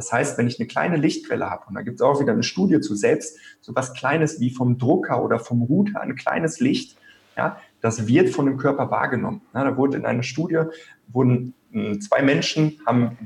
Das 0.00 0.10
heißt, 0.10 0.38
wenn 0.38 0.46
ich 0.46 0.58
eine 0.58 0.66
kleine 0.66 0.96
Lichtquelle 0.96 1.50
habe, 1.50 1.66
und 1.68 1.74
da 1.74 1.82
gibt 1.82 1.96
es 1.96 2.00
auch 2.00 2.22
wieder 2.22 2.32
eine 2.32 2.42
Studie 2.42 2.80
zu 2.80 2.94
selbst, 2.94 3.36
so 3.60 3.74
was 3.74 3.92
Kleines 3.92 4.40
wie 4.40 4.48
vom 4.48 4.78
Drucker 4.78 5.22
oder 5.22 5.38
vom 5.38 5.60
Router, 5.60 6.00
ein 6.00 6.16
kleines 6.16 6.58
Licht, 6.58 6.96
ja, 7.36 7.58
das 7.82 8.06
wird 8.06 8.30
von 8.30 8.46
dem 8.46 8.56
Körper 8.56 8.90
wahrgenommen. 8.90 9.42
Ja, 9.52 9.62
da 9.62 9.76
wurde 9.76 9.98
in 9.98 10.06
einer 10.06 10.22
Studie, 10.22 10.62
wurden 11.08 11.52
hm, 11.72 12.00
zwei 12.00 12.22
Menschen, 12.22 12.80
haben 12.86 13.18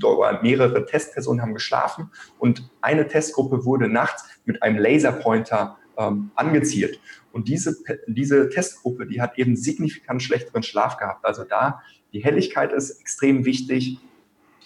mehrere 0.42 0.84
Testpersonen 0.84 1.42
haben 1.42 1.54
geschlafen 1.54 2.10
und 2.40 2.68
eine 2.80 3.06
Testgruppe 3.06 3.64
wurde 3.64 3.88
nachts 3.88 4.24
mit 4.44 4.60
einem 4.64 4.78
Laserpointer 4.78 5.78
ähm, 5.96 6.32
angezielt. 6.34 6.98
Und 7.30 7.46
diese, 7.46 7.76
diese 8.08 8.48
Testgruppe, 8.48 9.06
die 9.06 9.22
hat 9.22 9.38
eben 9.38 9.54
signifikant 9.54 10.24
schlechteren 10.24 10.64
Schlaf 10.64 10.96
gehabt. 10.96 11.24
Also 11.24 11.44
da, 11.44 11.82
die 12.12 12.24
Helligkeit 12.24 12.72
ist 12.72 13.00
extrem 13.00 13.44
wichtig. 13.44 14.00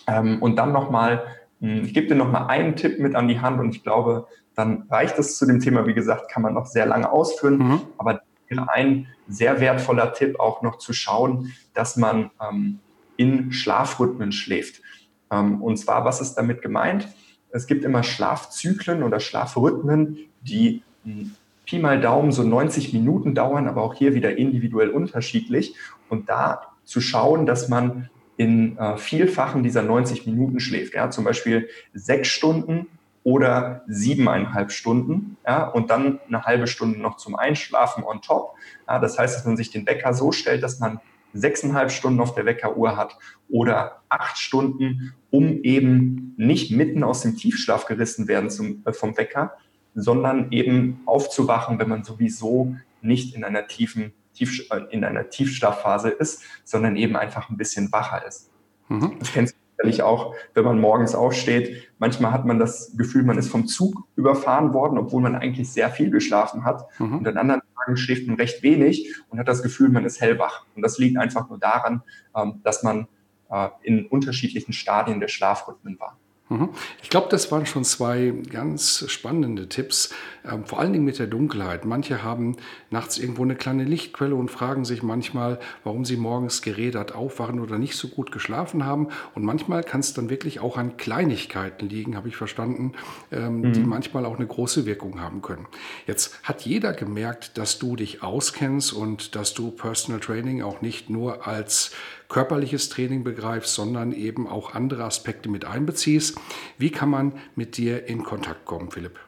Ähm, 0.07 0.41
und 0.41 0.57
dann 0.57 0.73
nochmal 0.73 1.19
hm, 1.19 1.35
ich 1.61 1.95
gebe 1.95 2.07
dir 2.07 2.15
noch 2.15 2.31
mal 2.31 2.47
einen 2.47 2.77
Tipp 2.77 2.99
mit 2.99 3.15
an 3.15 3.29
die 3.29 3.41
Hand 3.41 3.59
und 3.61 3.75
ich 3.75 3.83
glaube, 3.83 4.27
dann 4.55 4.85
reicht 4.91 5.19
es 5.19 5.39
zu 5.39 5.47
dem 5.47 5.61
Thema. 5.61 5.87
Wie 5.87 5.95
gesagt, 5.95 6.31
kann 6.31 6.43
man 6.43 6.55
noch 6.55 6.67
sehr 6.67 6.87
lange 6.87 7.11
ausführen, 7.11 7.59
mhm. 7.59 7.81
aber 7.97 8.23
ein 8.69 9.07
sehr 9.29 9.61
wertvoller 9.61 10.13
Tipp 10.13 10.41
auch 10.41 10.63
noch 10.63 10.79
zu 10.79 10.93
schauen, 10.93 11.53
dass 11.75 11.97
man 11.97 12.31
ähm, 12.41 12.81
in 13.17 13.53
Schlafrhythmen 13.53 14.33
schläft. 14.33 14.83
Ähm, 15.31 15.63
und 15.63 15.77
zwar, 15.77 16.05
was 16.05 16.21
ist 16.21 16.35
damit 16.35 16.63
gemeint? 16.63 17.09
Es 17.51 17.67
gibt 17.67 17.85
immer 17.85 18.03
Schlafzyklen 18.03 19.03
oder 19.03 19.21
Schlafrhythmen, 19.21 20.19
die 20.41 20.83
hm, 21.05 21.35
Pi 21.67 21.79
mal 21.79 22.01
Daumen 22.01 22.33
so 22.33 22.43
90 22.43 22.95
Minuten 22.95 23.35
dauern, 23.35 23.69
aber 23.69 23.83
auch 23.83 23.95
hier 23.95 24.15
wieder 24.15 24.39
individuell 24.39 24.91
unterschiedlich. 24.91 25.75
Und 26.09 26.31
da 26.31 26.63
zu 26.85 27.03
schauen, 27.03 27.45
dass 27.45 27.69
man 27.69 28.09
in 28.39 28.79
äh, 28.79 28.97
Vielfachen 28.97 29.63
dieser 29.63 29.83
90 29.83 30.25
Minuten 30.25 30.61
schläft. 30.61 30.95
Ja, 30.95 31.11
zum 31.11 31.25
Beispiel 31.25 31.69
sechs 31.93 32.29
Stunden 32.29 32.87
oder 33.25 33.83
siebeneinhalb 33.89 34.71
Stunden 34.71 35.37
ja, 35.47 35.67
und 35.67 35.91
dann 35.91 36.21
eine 36.29 36.45
halbe 36.45 36.69
Stunde 36.69 37.01
noch 37.01 37.17
zum 37.17 37.35
Einschlafen 37.35 38.05
on 38.05 38.23
top. 38.23 38.55
Ja, 38.87 39.01
das 39.01 39.19
heißt, 39.19 39.37
dass 39.37 39.45
man 39.45 39.57
sich 39.57 39.71
den 39.71 39.87
Wecker 39.87 40.15
so 40.15 40.33
stellt, 40.33 40.63
dass 40.63 40.79
man 40.79 41.01
sechseinhalb 41.35 41.91
Stunden 41.91 42.21
auf 42.21 42.35
der 42.35 42.47
Weckeruhr 42.47 42.97
hat 42.97 43.19
oder 43.49 44.03
acht 44.09 44.39
Stunden, 44.39 45.15
um 45.31 45.63
eben 45.65 46.35
nicht 46.37 46.71
mitten 46.71 47.03
aus 47.03 47.23
dem 47.23 47.37
Tiefschlaf 47.37 47.87
gerissen 47.87 48.29
werden 48.29 48.51
zum, 48.51 48.83
äh, 48.87 48.93
vom 48.93 49.17
Wecker, 49.19 49.55
sondern 49.95 50.53
eben 50.53 51.01
aufzuwachen, 51.07 51.81
wenn 51.81 51.89
man 51.89 52.05
sowieso 52.05 52.77
nicht 53.03 53.35
in 53.35 53.43
einer 53.43 53.67
tiefen 53.67 54.13
Tief, 54.39 54.71
äh, 54.71 54.83
in 54.91 55.05
einer 55.05 55.29
Tiefschlafphase 55.29 56.11
ist, 56.11 56.43
sondern 56.65 56.97
eben 56.97 57.17
einfach 57.17 57.51
ein 57.51 57.57
bisschen 57.57 57.91
wacher 57.93 58.25
ist. 58.27 58.51
Mhm. 58.89 59.17
Das 59.19 59.33
kennst 59.33 59.55
du 59.55 59.59
sicherlich 59.77 60.03
auch, 60.03 60.35
wenn 60.55 60.65
man 60.65 60.81
morgens 60.81 61.15
aufsteht. 61.15 61.91
Manchmal 61.99 62.33
hat 62.33 62.45
man 62.45 62.59
das 62.59 62.97
Gefühl, 62.97 63.25
man 63.25 63.39
ist 63.39 63.51
vom 63.51 63.67
Zug 63.67 64.05
überfahren 64.17 64.73
worden, 64.73 64.97
obwohl 64.97 65.23
man 65.23 65.35
eigentlich 65.35 65.71
sehr 65.73 65.91
viel 65.91 66.11
geschlafen 66.11 66.65
hat. 66.65 66.87
Mhm. 67.01 67.19
Und 67.19 67.29
an 67.29 67.37
anderen 67.37 67.63
Tagen 67.77 67.97
schläft 67.97 68.27
man 68.29 68.37
recht 68.37 68.63
wenig 68.63 69.13
und 69.29 69.39
hat 69.39 69.49
das 69.49 69.63
Gefühl, 69.63 69.89
man 69.89 70.05
ist 70.05 70.21
hellwach. 70.21 70.65
Und 70.77 70.83
das 70.83 70.99
liegt 70.99 71.19
einfach 71.19 71.49
nur 71.49 71.59
daran, 71.59 72.03
ähm, 72.37 72.61
dass 72.63 72.83
man 72.83 73.09
äh, 73.51 73.69
in 73.83 74.07
unterschiedlichen 74.07 74.73
Stadien 74.73 75.21
der 75.21 75.29
Schlafrhythmen 75.29 75.99
war. 75.99 76.17
Mhm. 76.49 76.71
Ich 77.03 77.11
glaube, 77.11 77.29
das 77.31 77.53
waren 77.53 77.67
schon 77.67 77.85
zwei 77.85 78.33
ganz 78.51 79.05
spannende 79.09 79.69
Tipps, 79.69 80.15
ähm, 80.51 80.65
vor 80.65 80.81
allen 80.81 80.93
Dingen 80.93 81.05
mit 81.05 81.19
der 81.19 81.27
Dunkelheit. 81.27 81.85
Manche 81.85 82.23
haben 82.23 82.57
nachts 82.91 83.19
irgendwo 83.19 83.43
eine 83.43 83.55
kleine 83.55 83.85
Lichtquelle 83.85 84.35
und 84.35 84.51
fragen 84.51 84.85
sich 84.85 85.03
manchmal, 85.03 85.59
warum 85.85 86.05
sie 86.05 86.17
morgens 86.17 86.63
gerädert 86.63 87.15
aufwachen 87.15 87.61
oder 87.61 87.79
nicht 87.79 87.97
so 87.97 88.09
gut 88.09 88.33
geschlafen 88.33 88.85
haben. 88.85 89.09
Und 89.35 89.45
manchmal 89.45 89.85
kann 89.85 90.01
es 90.01 90.15
dann 90.15 90.31
wirklich 90.31 90.61
auch 90.61 90.79
an 90.79 90.97
Kleinigkeiten 90.97 91.89
liegen, 91.89 92.17
habe 92.17 92.29
ich 92.29 92.37
verstanden, 92.37 92.93
ähm, 93.31 93.61
mhm. 93.61 93.73
die 93.75 93.81
manchmal 93.81 94.25
auch 94.25 94.37
eine 94.37 94.47
große 94.47 94.87
Wirkung 94.87 95.21
haben 95.21 95.43
können. 95.43 95.67
Jetzt 96.07 96.39
hat 96.43 96.63
jeder 96.63 96.93
gemerkt, 96.95 97.59
dass 97.59 97.79
du 97.79 97.97
dich 97.97 98.23
auskennst 98.23 98.93
und 98.93 99.37
dass 99.37 99.53
du 99.53 99.71
Personal 99.71 100.21
Training 100.21 100.63
auch 100.63 100.81
nicht 100.81 101.11
nur 101.11 101.47
als 101.47 101.93
körperliches 102.29 102.91
Training 102.91 103.25
begreifst, 103.25 103.75
sondern 103.75 104.13
eben 104.13 104.47
auch 104.47 104.75
andere 104.75 105.05
Aspekte 105.05 105.49
mit 105.49 105.65
einbeziehst. 105.65 106.38
Wie 106.79 106.91
kann 106.91 107.11
man 107.11 107.33
mit 107.57 107.77
dir 107.77 108.07
in 108.07 108.23
Kontakt 108.23 108.65
kommen, 108.65 108.91
Philipp? 108.91 109.19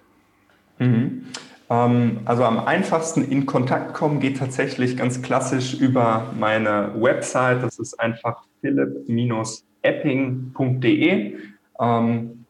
Mhm. 0.78 1.26
Ähm, 1.70 2.18
also 2.24 2.44
am 2.44 2.58
einfachsten 2.58 3.22
in 3.22 3.46
Kontakt 3.46 3.94
kommen 3.94 4.18
geht 4.20 4.38
tatsächlich 4.38 4.96
ganz 4.96 5.22
klassisch 5.22 5.74
über 5.74 6.32
meine 6.38 6.92
Website. 6.96 7.62
Das 7.62 7.78
ist 7.78 8.00
einfach 8.00 8.42
philipp-epping.de. 8.60 11.36
Ähm, 11.80 12.44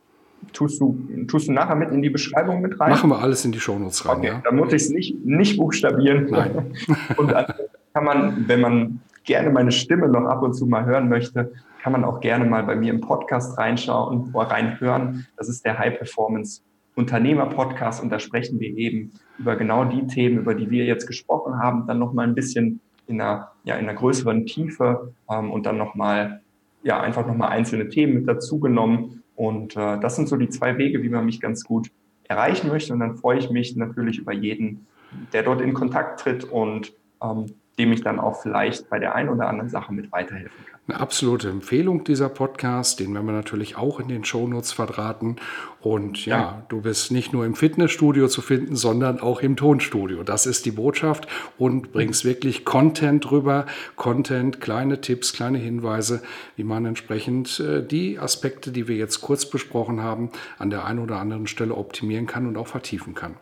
tust 0.53 0.81
du, 0.81 0.99
tust 1.29 1.47
du 1.49 1.53
nachher 1.53 1.77
mit 1.77 1.91
in 1.91 2.01
die 2.03 2.11
Beschreibung 2.11 2.61
mit 2.63 2.81
rein? 2.81 2.91
Machen 2.91 3.11
wir 3.11 3.21
alles 3.21 3.45
in 3.45 3.53
die 3.53 3.61
Shownotes 3.61 4.09
rein. 4.09 4.19
Okay, 4.19 4.27
ja. 4.27 4.43
Dann 4.43 4.57
muss 4.57 4.73
ich 4.73 4.83
es 4.83 4.91
nicht, 4.91 5.25
nicht 5.25 5.57
buchstabieren. 5.59 6.27
Nein. 6.31 6.73
Und 7.17 7.31
dann 7.31 7.47
kann 7.93 8.05
man, 8.05 8.49
wenn 8.49 8.61
man 8.61 9.01
gerne 9.25 9.51
meine 9.51 9.73
Stimme 9.73 10.09
noch 10.09 10.25
ab 10.25 10.43
und 10.43 10.55
zu 10.55 10.65
mal 10.67 10.87
hören 10.87 11.09
möchte, 11.09 11.53
kann 11.83 11.93
man 11.93 12.05
auch 12.05 12.21
gerne 12.21 12.45
mal 12.45 12.63
bei 12.65 12.77
mir 12.77 12.93
im 12.93 13.01
Podcast 13.01 13.59
reinschauen 13.59 14.35
reinhören. 14.35 15.27
Das 15.37 15.49
ist 15.49 15.65
der 15.65 15.79
High 15.79 15.97
Performance 15.97 16.63
Unternehmer 16.97 17.47
Podcast 17.47 18.03
und 18.03 18.11
da 18.11 18.19
sprechen 18.19 18.61
wir 18.61 18.77
eben 18.77 19.13
über 19.39 19.57
genau 19.57 19.85
die 19.85 20.07
Themen, 20.07 20.39
über 20.39 20.55
die 20.55 20.71
wir 20.71 20.85
jetzt 20.85 21.07
gesprochen 21.07 21.59
haben, 21.59 21.87
dann 21.87 21.99
noch 21.99 22.13
mal 22.13 22.27
ein 22.27 22.35
bisschen 22.35 22.81
in 23.07 23.21
einer, 23.21 23.53
ja, 23.65 23.77
in 23.77 23.89
einer 23.89 23.99
größeren 23.99 24.45
Tiefe 24.47 25.13
ähm, 25.31 25.51
und 25.51 25.67
dann 25.67 25.79
noch 25.79 25.95
mal 25.95 26.41
ja, 26.83 27.01
einfach 27.01 27.27
noch 27.27 27.37
mal 27.37 27.49
einzelne 27.49 27.89
Themen 27.89 28.15
mit 28.15 28.29
dazu 28.29 28.59
genommen. 28.59 29.23
Und 29.37 29.77
äh, 29.77 29.99
das 30.01 30.17
sind 30.17 30.29
so 30.29 30.37
die 30.37 30.49
zwei 30.49 30.79
Wege, 30.79 31.03
wie 31.03 31.09
man 31.09 31.25
mich 31.25 31.41
ganz 31.41 31.65
gut 31.65 31.91
erreichen 32.25 32.69
möchte. 32.69 32.93
Und 32.93 33.01
dann 33.01 33.17
freue 33.17 33.39
ich 33.39 33.51
mich 33.51 33.77
natürlich 33.77 34.19
über 34.19 34.33
jeden, 34.33 34.87
der 35.33 35.43
dort 35.43 35.61
in 35.61 35.75
Kontakt 35.75 36.21
tritt 36.21 36.45
und 36.45 36.93
ähm, 37.23 37.47
dem 37.79 37.93
ich 37.93 38.03
dann 38.03 38.19
auch 38.19 38.43
vielleicht 38.43 38.91
bei 38.91 38.99
der 38.99 39.15
einen 39.15 39.29
oder 39.29 39.49
anderen 39.49 39.71
Sache 39.71 39.93
mit 39.93 40.13
weiterhelfen 40.13 40.65
kann. 40.67 40.81
Eine 40.91 40.99
absolute 40.99 41.49
Empfehlung 41.49 42.03
dieser 42.03 42.29
Podcast, 42.29 42.99
den 42.99 43.15
werden 43.15 43.27
wir 43.27 43.33
natürlich 43.33 43.77
auch 43.77 44.01
in 44.01 44.09
den 44.09 44.25
Shownotes 44.25 44.73
verdrahten. 44.73 45.37
Und 45.81 46.27
ja, 46.27 46.39
ja, 46.39 46.63
du 46.69 46.81
bist 46.81 47.13
nicht 47.13 47.33
nur 47.33 47.47
im 47.47 47.55
Fitnessstudio 47.55 48.27
zu 48.27 48.43
finden, 48.43 48.75
sondern 48.75 49.21
auch 49.21 49.41
im 49.41 49.57
Tonstudio. 49.57 50.25
Das 50.25 50.47
ist 50.47 50.67
die 50.67 50.73
Botschaft 50.73 51.29
und 51.59 51.93
bringst 51.93 52.25
wirklich 52.25 52.65
Content 52.65 53.31
rüber. 53.31 53.67
Content, 53.95 54.61
kleine 54.61 55.01
Tipps, 55.01 55.33
kleine 55.33 55.59
Hinweise, 55.59 56.23
wie 56.57 56.65
man 56.65 56.85
entsprechend 56.85 57.61
äh, 57.61 57.87
die 57.87 58.19
Aspekte, 58.19 58.73
die 58.73 58.89
wir 58.89 58.97
jetzt 58.97 59.21
kurz 59.21 59.49
besprochen 59.49 60.03
haben, 60.03 60.31
an 60.59 60.71
der 60.71 60.87
einen 60.87 60.99
oder 60.99 61.19
anderen 61.19 61.47
Stelle 61.47 61.77
optimieren 61.77 62.27
kann 62.27 62.49
und 62.49 62.57
auch 62.57 62.67
vertiefen 62.67 63.15
kann. 63.15 63.37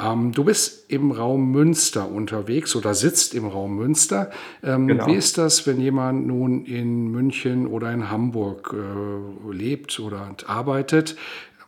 Ähm, 0.00 0.32
du 0.32 0.44
bist 0.44 0.90
im 0.90 1.10
Raum 1.10 1.50
Münster 1.50 2.10
unterwegs 2.10 2.76
oder 2.76 2.94
sitzt 2.94 3.34
im 3.34 3.46
Raum 3.46 3.76
Münster. 3.76 4.30
Ähm, 4.62 4.86
genau. 4.86 5.06
Wie 5.06 5.14
ist 5.14 5.38
das, 5.38 5.66
wenn 5.66 5.80
jemand 5.80 6.26
nun 6.26 6.64
in 6.64 7.08
München 7.08 7.66
oder 7.66 7.92
in 7.92 8.10
Hamburg 8.10 8.74
äh, 8.74 9.52
lebt 9.52 9.98
oder 10.00 10.34
arbeitet? 10.46 11.16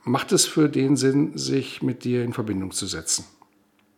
Macht 0.04 0.32
es 0.32 0.46
für 0.46 0.68
den 0.68 0.96
Sinn, 0.96 1.36
sich 1.36 1.82
mit 1.82 2.04
dir 2.04 2.24
in 2.24 2.32
Verbindung 2.32 2.70
zu 2.70 2.86
setzen? 2.86 3.24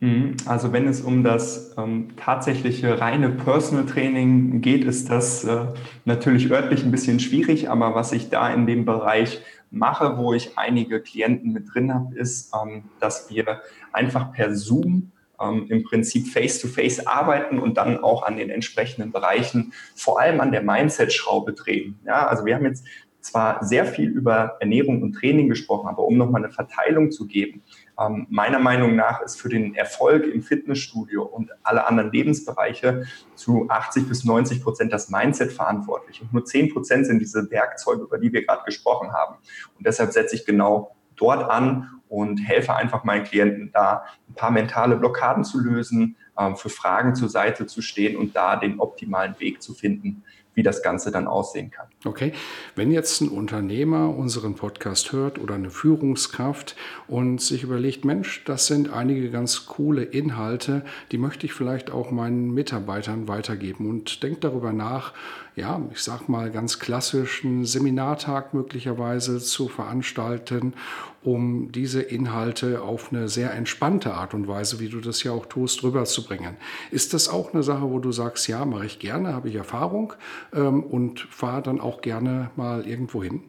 Mhm. 0.03 0.37
Also 0.47 0.73
wenn 0.73 0.89
es 0.89 1.01
um 1.01 1.23
das 1.23 1.75
ähm, 1.79 2.09
tatsächliche 2.17 3.01
reine 3.01 3.29
Personal 3.29 3.87
Training 3.87 4.61
geht, 4.61 4.85
ist 4.85 5.11
das 5.11 5.45
äh, 5.45 5.67
natürlich 6.05 6.51
örtlich 6.51 6.83
ein 6.83 6.91
bisschen 6.91 7.21
schwierig, 7.21 7.71
aber 7.71 7.95
was 7.95 8.11
ich 8.13 8.29
da 8.29 8.53
in 8.53 8.67
dem 8.67 8.85
Bereich 8.85 9.41
mache, 9.73 10.19
wo 10.19 10.35
ich 10.35 10.57
einige 10.59 11.01
Klienten 11.01 11.53
mit 11.53 11.75
drin 11.75 11.93
habe, 11.93 12.15
ist, 12.15 12.53
ähm, 12.55 12.85
dass 13.01 13.31
wir 13.31 13.63
einfach 13.93 14.33
per 14.33 14.55
Zoom 14.55 15.13
ähm, 15.41 15.67
im 15.69 15.83
Prinzip 15.83 16.29
face-to-face 16.29 17.01
-face 17.01 17.07
arbeiten 17.07 17.59
und 17.59 17.79
dann 17.79 17.99
auch 17.99 18.23
an 18.23 18.37
den 18.37 18.51
entsprechenden 18.51 19.13
Bereichen, 19.13 19.73
vor 19.97 20.21
allem 20.21 20.41
an 20.41 20.53
der 20.53 20.63
Mindset-Schraube 20.63 21.55
drehen. 21.55 21.99
Ja, 22.05 22.27
also 22.27 22.45
wir 22.45 22.55
haben 22.55 22.67
jetzt 22.67 22.85
zwar 23.21 23.65
sehr 23.65 23.87
viel 23.87 24.11
über 24.11 24.57
Ernährung 24.61 25.03
und 25.03 25.15
Training 25.15 25.49
gesprochen, 25.49 25.89
aber 25.89 26.05
um 26.05 26.17
nochmal 26.17 26.45
eine 26.45 26.53
Verteilung 26.53 27.11
zu 27.11 27.27
geben, 27.27 27.63
ähm, 28.07 28.27
meiner 28.31 28.59
Meinung 28.59 28.97
nach 28.97 29.21
ist 29.21 29.41
für 29.41 29.49
den 29.49 29.75
Erfolg 29.75 30.27
im 30.27 30.43
Fitnessstudio 30.43 31.23
und 31.23 31.51
alle 31.63 31.87
anderen 31.87 32.13
Lebensbereiche 32.13 33.05
zu 33.35 33.67
80 33.69 34.09
bis 34.09 34.25
90 34.25 34.63
Prozent 34.63 34.93
das 34.93 35.09
Mindset 35.09 35.53
verantwortlich. 35.53 36.21
Und 36.23 36.33
nur 36.33 36.45
10 36.45 36.73
Prozent 36.73 37.07
sind 37.07 37.19
diese 37.19 37.51
Werkzeuge, 37.51 38.03
über 38.03 38.19
die 38.19 38.33
wir 38.33 38.45
gerade 38.45 38.65
gesprochen 38.65 39.13
haben. 39.13 39.37
Und 39.77 39.87
deshalb 39.87 40.13
setze 40.13 40.37
ich 40.37 40.47
genau 40.47 40.97
dort 41.17 41.49
an 41.49 42.01
und 42.09 42.39
helfe 42.39 42.75
einfach 42.75 43.05
meinen 43.05 43.25
Klienten 43.25 43.71
da, 43.73 44.05
ein 44.29 44.35
paar 44.35 44.51
mentale 44.51 44.97
Blockaden 44.97 45.45
zu 45.45 45.61
lösen, 45.61 46.17
für 46.57 46.71
Fragen 46.71 47.15
zur 47.15 47.29
Seite 47.29 47.67
zu 47.67 47.83
stehen 47.83 48.17
und 48.17 48.35
da 48.35 48.57
den 48.57 48.81
optimalen 48.81 49.39
Weg 49.39 49.63
zu 49.63 49.75
finden, 49.75 50.25
wie 50.55 50.63
das 50.63 50.83
Ganze 50.83 51.11
dann 51.11 51.27
aussehen 51.27 51.71
kann. 51.71 51.87
Okay, 52.05 52.33
wenn 52.75 52.91
jetzt 52.91 53.21
ein 53.21 53.29
Unternehmer 53.29 54.15
unseren 54.15 54.55
Podcast 54.55 55.13
hört 55.13 55.39
oder 55.39 55.55
eine 55.55 55.71
Führungskraft 55.71 56.77
und 57.09 57.41
sich 57.41 57.63
überlegt, 57.63 58.05
Mensch, 58.05 58.45
das 58.45 58.67
sind 58.67 58.93
einige 58.93 59.31
ganz 59.31 59.67
coole 59.67 60.03
Inhalte, 60.03 60.85
die 61.11 61.19
möchte 61.19 61.47
ich 61.47 61.55
vielleicht 61.55 61.91
auch 61.91 62.11
meinen 62.11 62.53
Mitarbeitern 62.53 63.29
weitergeben 63.29 63.89
und 63.89 64.23
denkt 64.23 64.45
darüber 64.45 64.73
nach, 64.73 65.15
ja, 65.55 65.83
ich 65.93 66.03
sag 66.03 66.29
mal 66.29 66.51
ganz 66.51 66.79
klassisch 66.79 67.45
einen 67.45 67.65
Seminartag 67.65 68.55
möglicherweise 68.55 69.39
zu 69.39 69.69
veranstalten, 69.69 70.75
um 71.23 71.71
diese 71.71 72.03
Inhalte 72.03 72.83
auf 72.83 73.13
eine 73.13 73.29
sehr 73.29 73.53
entspannte 73.53 74.15
Art 74.15 74.35
und 74.35 74.49
Weise, 74.49 74.81
wie 74.81 74.89
du 74.89 75.01
das 75.01 75.23
ja 75.23 75.33
auch 75.33 75.47
tust, 75.47 75.83
rüberzubringen. 76.23 76.57
Ist 76.91 77.15
das 77.15 77.29
auch 77.29 77.53
eine 77.53 77.63
Sache, 77.63 77.91
wo 77.91 77.99
du 77.99 78.13
sagst, 78.13 78.49
ja, 78.49 78.65
mache 78.65 78.87
ich 78.87 78.99
gerne, 78.99 79.35
habe 79.35 79.49
ich 79.49 79.55
Erfahrung 79.55 80.15
ähm, 80.55 80.83
und 80.83 81.21
fahre 81.21 81.63
dann 81.63 81.81
auch 81.81 82.01
gerne 82.01 82.51
mal 82.57 82.87
irgendwo 82.87 83.23
hin? 83.23 83.43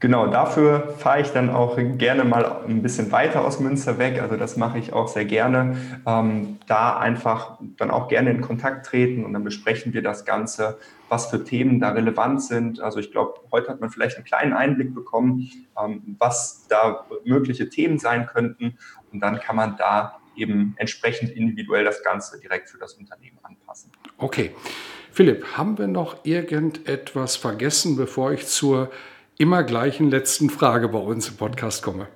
Genau, 0.00 0.26
dafür 0.26 0.94
fahre 0.98 1.22
ich 1.22 1.28
dann 1.28 1.48
auch 1.48 1.78
gerne 1.78 2.24
mal 2.24 2.60
ein 2.68 2.82
bisschen 2.82 3.10
weiter 3.10 3.42
aus 3.42 3.58
Münster 3.58 3.96
weg. 3.96 4.20
Also 4.20 4.36
das 4.36 4.58
mache 4.58 4.76
ich 4.78 4.92
auch 4.92 5.08
sehr 5.08 5.24
gerne. 5.24 5.78
Ähm, 6.04 6.58
da 6.66 6.98
einfach 6.98 7.58
dann 7.78 7.90
auch 7.90 8.08
gerne 8.08 8.30
in 8.30 8.42
Kontakt 8.42 8.84
treten 8.84 9.24
und 9.24 9.32
dann 9.32 9.44
besprechen 9.44 9.94
wir 9.94 10.02
das 10.02 10.26
Ganze, 10.26 10.78
was 11.08 11.30
für 11.30 11.42
Themen 11.42 11.80
da 11.80 11.90
relevant 11.90 12.42
sind. 12.42 12.80
Also 12.80 12.98
ich 12.98 13.12
glaube, 13.12 13.40
heute 13.50 13.68
hat 13.70 13.80
man 13.80 13.88
vielleicht 13.88 14.16
einen 14.16 14.26
kleinen 14.26 14.52
Einblick 14.52 14.94
bekommen, 14.94 15.48
ähm, 15.82 16.16
was 16.18 16.66
da 16.68 17.06
mögliche 17.24 17.70
Themen 17.70 17.98
sein 17.98 18.26
könnten. 18.26 18.76
Und 19.10 19.20
dann 19.20 19.40
kann 19.40 19.56
man 19.56 19.76
da 19.78 20.18
eben 20.36 20.74
entsprechend 20.78 21.30
individuell 21.30 21.84
das 21.84 22.02
Ganze 22.02 22.40
direkt 22.40 22.68
für 22.68 22.78
das 22.78 22.94
Unternehmen 22.94 23.38
anpassen. 23.42 23.90
Okay. 24.18 24.52
Philipp, 25.10 25.56
haben 25.56 25.78
wir 25.78 25.86
noch 25.86 26.24
irgendetwas 26.24 27.36
vergessen, 27.36 27.96
bevor 27.96 28.32
ich 28.32 28.46
zur 28.46 28.90
immer 29.38 29.62
gleichen 29.62 30.10
letzten 30.10 30.50
Frage 30.50 30.88
bei 30.88 30.98
uns 30.98 31.28
im 31.28 31.36
Podcast 31.36 31.82
komme. 31.82 32.08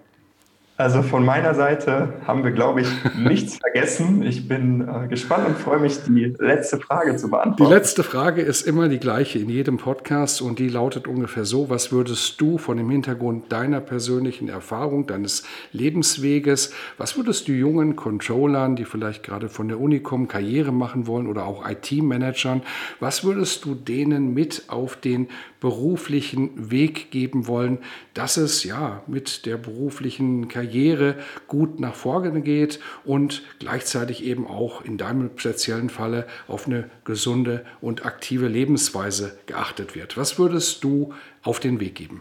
Also 0.79 1.03
von 1.03 1.25
meiner 1.25 1.57
Seite 1.57 2.21
haben 2.25 2.45
wir, 2.45 2.53
glaube 2.53 2.83
ich, 2.83 2.89
nichts 3.19 3.57
vergessen. 3.57 4.23
Ich 4.23 4.47
bin 4.47 4.87
äh, 4.87 5.09
gespannt 5.09 5.49
und 5.49 5.59
freue 5.59 5.81
mich, 5.81 6.05
die 6.05 6.33
letzte 6.39 6.79
Frage 6.79 7.17
zu 7.17 7.29
beantworten. 7.29 7.65
Die 7.65 7.75
letzte 7.75 8.05
Frage 8.05 8.43
ist 8.43 8.63
immer 8.63 8.89
die 8.89 9.01
gleiche 9.01 9.41
in 9.41 9.49
jedem 9.49 9.79
Podcast 9.79 10.41
und 10.41 10.61
die 10.61 10.69
lautet 10.69 11.09
ungefähr 11.09 11.45
so, 11.45 11.69
was 11.69 11.91
würdest 11.91 12.41
du 12.41 12.59
von 12.59 12.77
dem 12.77 12.91
Hintergrund 12.91 13.51
deiner 13.51 13.81
persönlichen 13.81 14.49
Erfahrung, 14.49 15.09
deines 15.09 15.43
Lebensweges, 15.73 16.73
was 16.97 17.17
würdest 17.17 17.49
du 17.49 17.53
jungen 17.53 17.97
Controllern, 17.97 18.77
die 18.77 18.85
vielleicht 18.85 19.25
gerade 19.25 19.49
von 19.49 19.67
der 19.67 19.81
Uni 19.81 19.99
kommen, 19.99 20.29
Karriere 20.29 20.71
machen 20.71 21.09
wollen 21.09 21.27
oder 21.27 21.45
auch 21.45 21.69
IT-Managern, 21.69 22.63
was 23.01 23.25
würdest 23.25 23.65
du 23.65 23.75
denen 23.75 24.33
mit 24.33 24.67
auf 24.69 24.95
den 24.95 25.27
beruflichen 25.59 26.71
Weg 26.71 27.11
geben 27.11 27.49
wollen, 27.49 27.79
dass 28.15 28.37
es 28.37 28.63
ja 28.63 29.03
mit 29.09 29.45
der 29.45 29.57
beruflichen 29.57 30.47
Karriere 30.47 30.68
Karriere 30.69 31.17
gut 31.47 31.81
nach 31.81 31.95
vorne 31.95 32.43
geht 32.43 32.79
und 33.05 33.43
gleichzeitig 33.59 34.23
eben 34.23 34.47
auch 34.47 34.85
in 34.85 34.99
deinem 34.99 35.31
speziellen 35.37 35.89
Falle 35.89 36.27
auf 36.47 36.67
eine 36.67 36.91
gesunde 37.05 37.65
und 37.81 38.05
aktive 38.05 38.49
Lebensweise 38.49 39.39
geachtet 39.47 39.95
wird. 39.95 40.19
Was 40.19 40.39
würdest 40.39 40.85
du 40.85 41.15
auf 41.43 41.59
den 41.59 41.81
Weg 41.81 41.95
geben? 41.95 42.21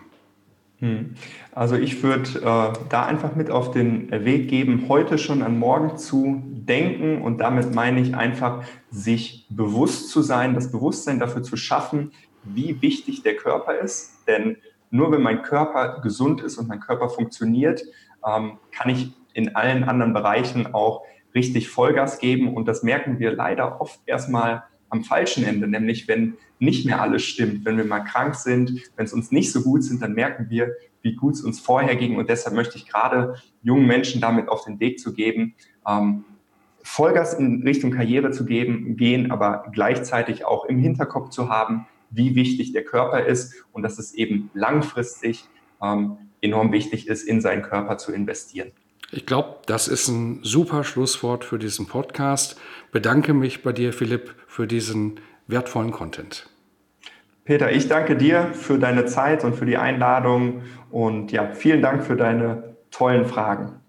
Hm. 0.79 1.15
Also 1.51 1.75
ich 1.75 2.03
würde 2.03 2.39
äh, 2.39 2.73
da 2.89 3.05
einfach 3.05 3.35
mit 3.35 3.49
auf 3.49 3.71
den 3.71 4.11
Weg 4.11 4.47
geben, 4.47 4.85
heute 4.87 5.17
schon 5.17 5.41
an 5.41 5.59
morgen 5.59 5.97
zu 5.97 6.43
denken 6.45 7.21
und 7.21 7.39
damit 7.39 7.73
meine 7.75 7.99
ich 7.99 8.15
einfach, 8.15 8.63
sich 8.91 9.45
bewusst 9.49 10.09
zu 10.09 10.21
sein, 10.21 10.53
das 10.53 10.71
Bewusstsein 10.71 11.19
dafür 11.19 11.43
zu 11.43 11.57
schaffen, 11.57 12.11
wie 12.43 12.81
wichtig 12.81 13.23
der 13.23 13.35
Körper 13.35 13.79
ist. 13.79 14.19
Denn 14.27 14.57
nur 14.89 15.11
wenn 15.11 15.21
mein 15.21 15.41
Körper 15.41 15.99
gesund 16.01 16.41
ist 16.41 16.57
und 16.57 16.69
mein 16.69 16.79
Körper 16.79 17.09
funktioniert, 17.09 17.83
ähm, 18.25 18.59
kann 18.71 18.89
ich 18.89 19.11
in 19.33 19.55
allen 19.55 19.83
anderen 19.83 20.13
Bereichen 20.13 20.73
auch 20.73 21.03
richtig 21.35 21.69
Vollgas 21.69 22.19
geben. 22.19 22.55
Und 22.55 22.67
das 22.67 22.83
merken 22.83 23.19
wir 23.19 23.31
leider 23.31 23.81
oft 23.81 23.99
erstmal 24.05 24.63
am 24.89 25.03
falschen 25.03 25.43
Ende, 25.43 25.67
nämlich 25.67 26.07
wenn 26.07 26.37
nicht 26.59 26.85
mehr 26.85 27.01
alles 27.01 27.23
stimmt, 27.23 27.65
wenn 27.65 27.77
wir 27.77 27.85
mal 27.85 27.99
krank 27.99 28.35
sind, 28.35 28.81
wenn 28.95 29.05
es 29.05 29.13
uns 29.13 29.31
nicht 29.31 29.51
so 29.51 29.61
gut 29.61 29.83
sind, 29.83 30.01
dann 30.01 30.13
merken 30.13 30.47
wir, 30.49 30.75
wie 31.01 31.15
gut 31.15 31.35
es 31.35 31.41
uns 31.41 31.59
vorher 31.59 31.95
ging. 31.95 32.15
Und 32.17 32.29
deshalb 32.29 32.55
möchte 32.55 32.77
ich 32.77 32.87
gerade 32.87 33.35
jungen 33.61 33.85
Menschen 33.85 34.21
damit 34.21 34.49
auf 34.49 34.65
den 34.65 34.79
Weg 34.79 34.99
zu 34.99 35.13
geben, 35.13 35.55
ähm, 35.87 36.23
Vollgas 36.83 37.33
in 37.33 37.63
Richtung 37.63 37.91
Karriere 37.91 38.31
zu 38.31 38.45
geben, 38.45 38.95
gehen, 38.95 39.29
aber 39.29 39.65
gleichzeitig 39.73 40.45
auch 40.45 40.65
im 40.65 40.79
Hinterkopf 40.79 41.29
zu 41.29 41.49
haben, 41.49 41.85
wie 42.09 42.35
wichtig 42.35 42.71
der 42.71 42.85
Körper 42.85 43.25
ist 43.25 43.65
und 43.73 43.83
dass 43.83 43.99
es 43.99 44.13
eben 44.13 44.49
langfristig 44.53 45.43
ähm, 45.83 46.17
enorm 46.41 46.71
wichtig 46.71 47.07
ist, 47.07 47.23
in 47.23 47.41
seinen 47.41 47.61
Körper 47.61 47.97
zu 47.97 48.11
investieren. 48.11 48.71
Ich 49.11 49.25
glaube, 49.25 49.59
das 49.65 49.87
ist 49.87 50.09
ein 50.09 50.39
super 50.43 50.83
Schlusswort 50.83 51.45
für 51.45 51.57
diesen 51.57 51.87
Podcast. 51.87 52.59
Bedanke 52.91 53.33
mich 53.33 53.63
bei 53.63 53.71
dir, 53.71 53.93
Philipp, 53.93 54.35
für 54.47 54.67
diesen 54.67 55.19
wertvollen 55.47 55.91
Content. 55.91 56.49
Peter, 57.45 57.71
ich 57.71 57.87
danke 57.87 58.17
dir 58.17 58.51
für 58.53 58.77
deine 58.77 59.05
Zeit 59.05 59.45
und 59.45 59.55
für 59.55 59.65
die 59.65 59.77
Einladung 59.77 60.63
und 60.91 61.31
ja, 61.31 61.53
vielen 61.53 61.81
Dank 61.81 62.03
für 62.03 62.17
deine 62.17 62.75
tollen 62.91 63.25
Fragen. 63.25 63.79